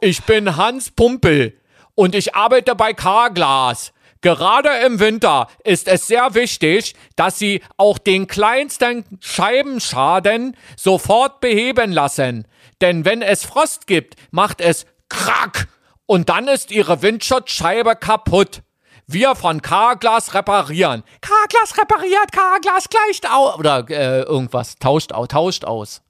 [0.02, 1.58] ich bin Hans Pumpel
[1.96, 3.94] und ich arbeite bei Carglass.
[4.20, 11.94] Gerade im Winter ist es sehr wichtig, dass Sie auch den kleinsten Scheibenschaden sofort beheben
[11.94, 12.48] lassen.
[12.82, 15.70] Denn wenn es Frost gibt, macht es Krack
[16.06, 18.62] und dann ist Ihre Windschutzscheibe kaputt.
[19.08, 21.04] Wir von Carglass reparieren.
[21.22, 23.58] Carglass repariert, Carglass gleicht aus.
[23.58, 26.02] Oder äh, irgendwas, tauscht, au- tauscht aus.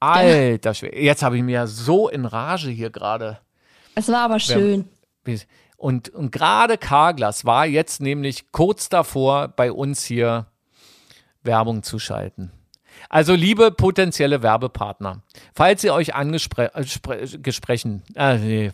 [0.00, 1.00] Alter, Schwede.
[1.00, 3.38] jetzt habe ich mir so in Rage hier gerade.
[3.94, 4.88] Es war aber schön.
[5.76, 10.46] Und, und gerade Carglass war jetzt nämlich kurz davor, bei uns hier
[11.42, 12.52] Werbung zu schalten.
[13.08, 15.22] Also liebe potenzielle Werbepartner,
[15.54, 18.72] falls ihr euch angesprochen, äh, nee,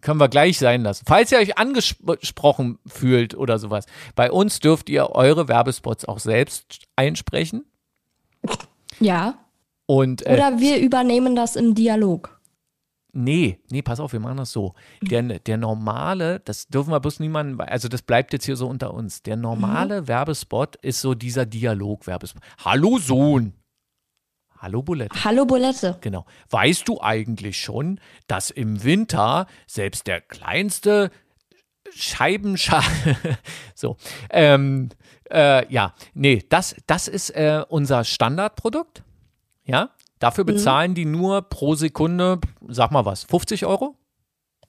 [0.00, 4.90] können wir gleich sein lassen, falls ihr euch angesprochen fühlt oder sowas, bei uns dürft
[4.90, 7.64] ihr eure Werbespots auch selbst einsprechen
[9.00, 9.34] Ja.
[9.90, 12.38] Und äh, Oder wir übernehmen das im Dialog.
[13.14, 14.74] Nee, nee, pass auf, wir machen das so.
[15.00, 18.92] Der, der normale, das dürfen wir bloß niemanden, also das bleibt jetzt hier so unter
[18.92, 19.22] uns.
[19.22, 22.42] Der normale Werbespot ist so dieser Dialog-Werbespot.
[22.62, 23.54] Hallo Sohn.
[24.58, 25.24] Hallo Bulette.
[25.24, 25.96] Hallo Bulette.
[26.02, 26.26] Genau.
[26.50, 31.10] Weißt du eigentlich schon, dass im Winter selbst der kleinste
[31.94, 32.82] Scheibenscha
[33.74, 33.96] so
[34.28, 34.90] ähm,
[35.30, 39.02] äh, ja nee das das ist äh, unser Standardprodukt
[39.68, 43.94] ja dafür bezahlen die nur pro Sekunde sag mal was 50 Euro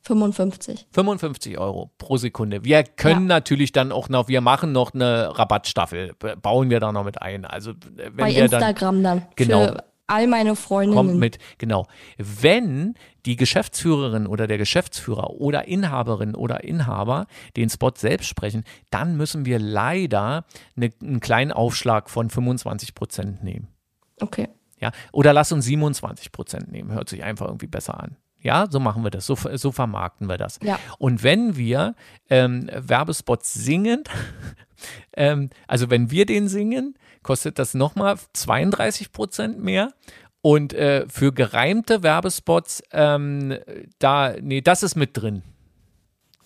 [0.01, 0.87] 55.
[0.91, 2.63] 55 Euro pro Sekunde.
[2.63, 3.35] Wir können Ja.
[3.35, 7.43] natürlich dann auch noch, wir machen noch eine Rabattstaffel, bauen wir da noch mit ein.
[7.45, 9.25] Also wenn Bei wir dann Instagram dann.
[9.35, 9.67] Genau.
[9.67, 10.95] Für all meine Freundinnen.
[10.95, 11.85] kommt mit, genau.
[12.17, 12.95] Wenn
[13.25, 17.27] die Geschäftsführerin oder der Geschäftsführer oder Inhaberin oder Inhaber
[17.57, 20.45] den Spot selbst sprechen, dann müssen wir leider
[20.77, 23.67] eine, einen kleinen Aufschlag von 25 Prozent nehmen.
[24.21, 24.47] Okay.
[24.79, 26.91] Ja, oder lass uns 27 Prozent nehmen.
[26.91, 28.15] Hört sich einfach irgendwie besser an.
[28.41, 30.59] Ja, so machen wir das, so, so vermarkten wir das.
[30.63, 30.79] Ja.
[30.97, 31.95] Und wenn wir
[32.29, 34.03] ähm, Werbespots singen,
[35.17, 39.93] ähm, also wenn wir den singen, kostet das nochmal 32 Prozent mehr.
[40.41, 43.57] Und äh, für gereimte Werbespots, ähm,
[43.99, 45.43] da, nee, das ist mit drin.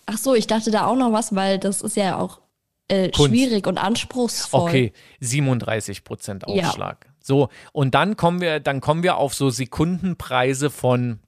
[0.06, 2.40] Ach so, ich dachte da auch noch was, weil das ist ja auch
[2.88, 4.68] äh, schwierig und anspruchsvoll.
[4.68, 7.13] Okay, 37 Prozent Ja.
[7.26, 11.20] So, und dann kommen wir, dann kommen wir auf so Sekundenpreise von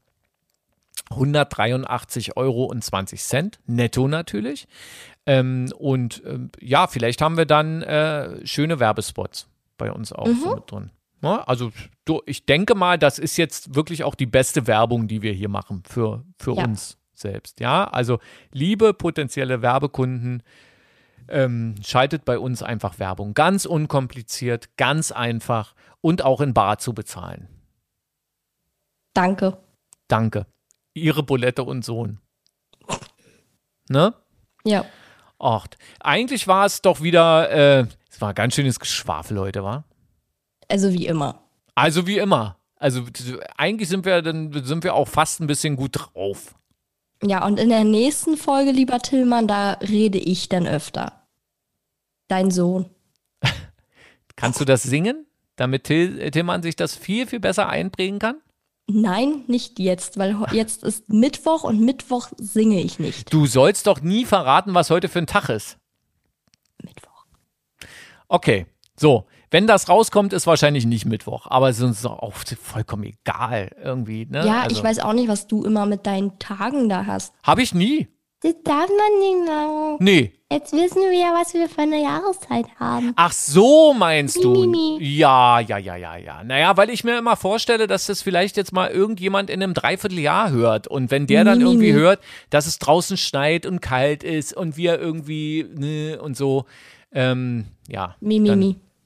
[1.11, 4.67] 183 Euro und 20 Cent, netto natürlich.
[5.25, 10.55] Ähm, und ähm, ja, vielleicht haben wir dann äh, schöne Werbespots bei uns auch so
[10.55, 10.91] mit drin.
[11.23, 11.73] Ja, also
[12.05, 15.49] du, ich denke mal, das ist jetzt wirklich auch die beste Werbung, die wir hier
[15.49, 16.65] machen für, für Ja.
[16.65, 17.61] uns selbst.
[17.61, 18.19] Ja, also
[18.53, 20.43] liebe potenzielle Werbekunden,
[21.29, 23.35] ähm, schaltet bei uns einfach Werbung.
[23.35, 27.49] Ganz unkompliziert, ganz einfach und auch in Bar zu bezahlen.
[29.15, 29.59] Danke.
[30.09, 30.47] Danke.
[30.95, 32.21] Ihre Bulette und Sohn.
[33.89, 34.15] Ne?
[34.65, 34.85] Ja.
[35.39, 35.67] Ach,
[36.01, 39.85] eigentlich war es doch wieder, äh, es war ganz schönes Geschwafel heute, war?
[40.69, 41.43] Also wie immer.
[41.75, 42.59] Also wie immer.
[42.77, 43.05] Also
[43.57, 46.55] eigentlich sind wir dann sind wir auch fast ein bisschen gut drauf.
[47.23, 51.27] Ja, und in der nächsten Folge, lieber Tillmann, da rede ich dann öfter.
[52.29, 52.91] Dein Sohn.
[54.37, 58.37] Kannst du das singen, damit Till, Tillmann sich das viel, viel besser einprägen kann?
[58.89, 63.33] Nein, nicht jetzt, weil jetzt ist Mittwoch und Mittwoch singe ich nicht.
[63.33, 65.79] Du sollst doch nie verraten, was heute für ein Tag ist.
[66.83, 67.27] Mittwoch.
[68.29, 69.27] Okay, so.
[69.51, 74.27] Wenn das rauskommt, ist wahrscheinlich nicht Mittwoch, aber es ist uns auch vollkommen egal irgendwie.
[74.27, 74.45] Ne?
[74.47, 77.33] Ja, also, ich weiß auch nicht, was du immer mit deinen Tagen da hast.
[77.43, 78.09] Habe ich nie.
[78.43, 79.97] Das darf man nicht sagen.
[80.01, 80.33] Nee.
[80.53, 83.13] Jetzt wissen wir ja, was wir für eine Jahreszeit haben.
[83.17, 84.53] Ach so, meinst du?
[84.53, 85.17] Mi, mi, mi.
[85.17, 86.45] Ja, ja, ja, ja, ja.
[86.45, 90.51] Naja, weil ich mir immer vorstelle, dass das vielleicht jetzt mal irgendjemand in einem Dreivierteljahr
[90.51, 90.87] hört.
[90.87, 92.21] Und wenn der dann Mi, mi, irgendwie hört,
[92.51, 96.67] dass es draußen schneit und kalt ist und wir irgendwie, ne, und so,
[97.13, 98.15] ähm, ja.
[98.21, 98.39] Mi,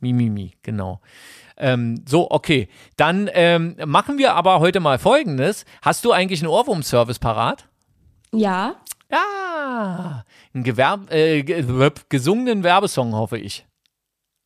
[0.01, 0.31] mi, dann- mi.
[0.31, 1.01] Mi, genau.
[1.57, 2.69] Ähm, so, okay.
[2.97, 5.65] Dann ähm, machen wir aber heute mal Folgendes.
[5.83, 7.69] Hast du eigentlich einen Ohrwurm-Service parat?
[8.33, 8.77] Ja,
[9.11, 10.25] Ja,
[10.55, 13.67] einen Gewerb äh, ge- gesungenen Werbesong, hoffe ich.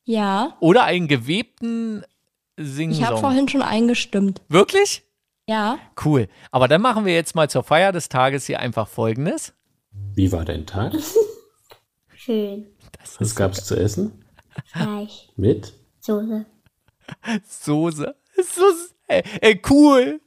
[0.05, 0.55] ja.
[0.59, 2.03] Oder einen gewebten
[2.57, 3.01] Singsong.
[3.03, 4.41] Ich habe vorhin schon eingestimmt.
[4.49, 5.03] Wirklich?
[5.47, 5.77] Ja.
[6.03, 6.27] Cool.
[6.51, 9.53] Aber dann machen wir jetzt mal zur Feier des Tages hier einfach Folgendes.
[10.15, 10.93] Wie war dein Tag?
[12.15, 12.65] Schön.
[12.99, 14.24] Das Was ist gab's zu essen?
[14.65, 15.29] Fleisch.
[15.35, 15.73] Mit?
[15.99, 16.45] Soße.
[17.47, 18.15] Soße.
[18.37, 18.63] So,
[19.07, 20.19] ey, ey, cool.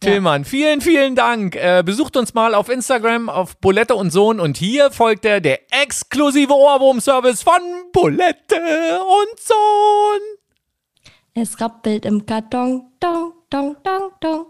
[0.00, 1.56] Tillmann, vielen, vielen Dank.
[1.56, 5.60] Äh, besucht uns mal auf Instagram auf Bulette und Sohn und hier folgt der, der
[5.82, 7.60] exklusive Ohrwurm-Service von
[7.92, 10.20] Bulette und Sohn.
[11.34, 12.92] Es rappelt im Karton.
[13.00, 14.46] Dong, dong, dong, dong.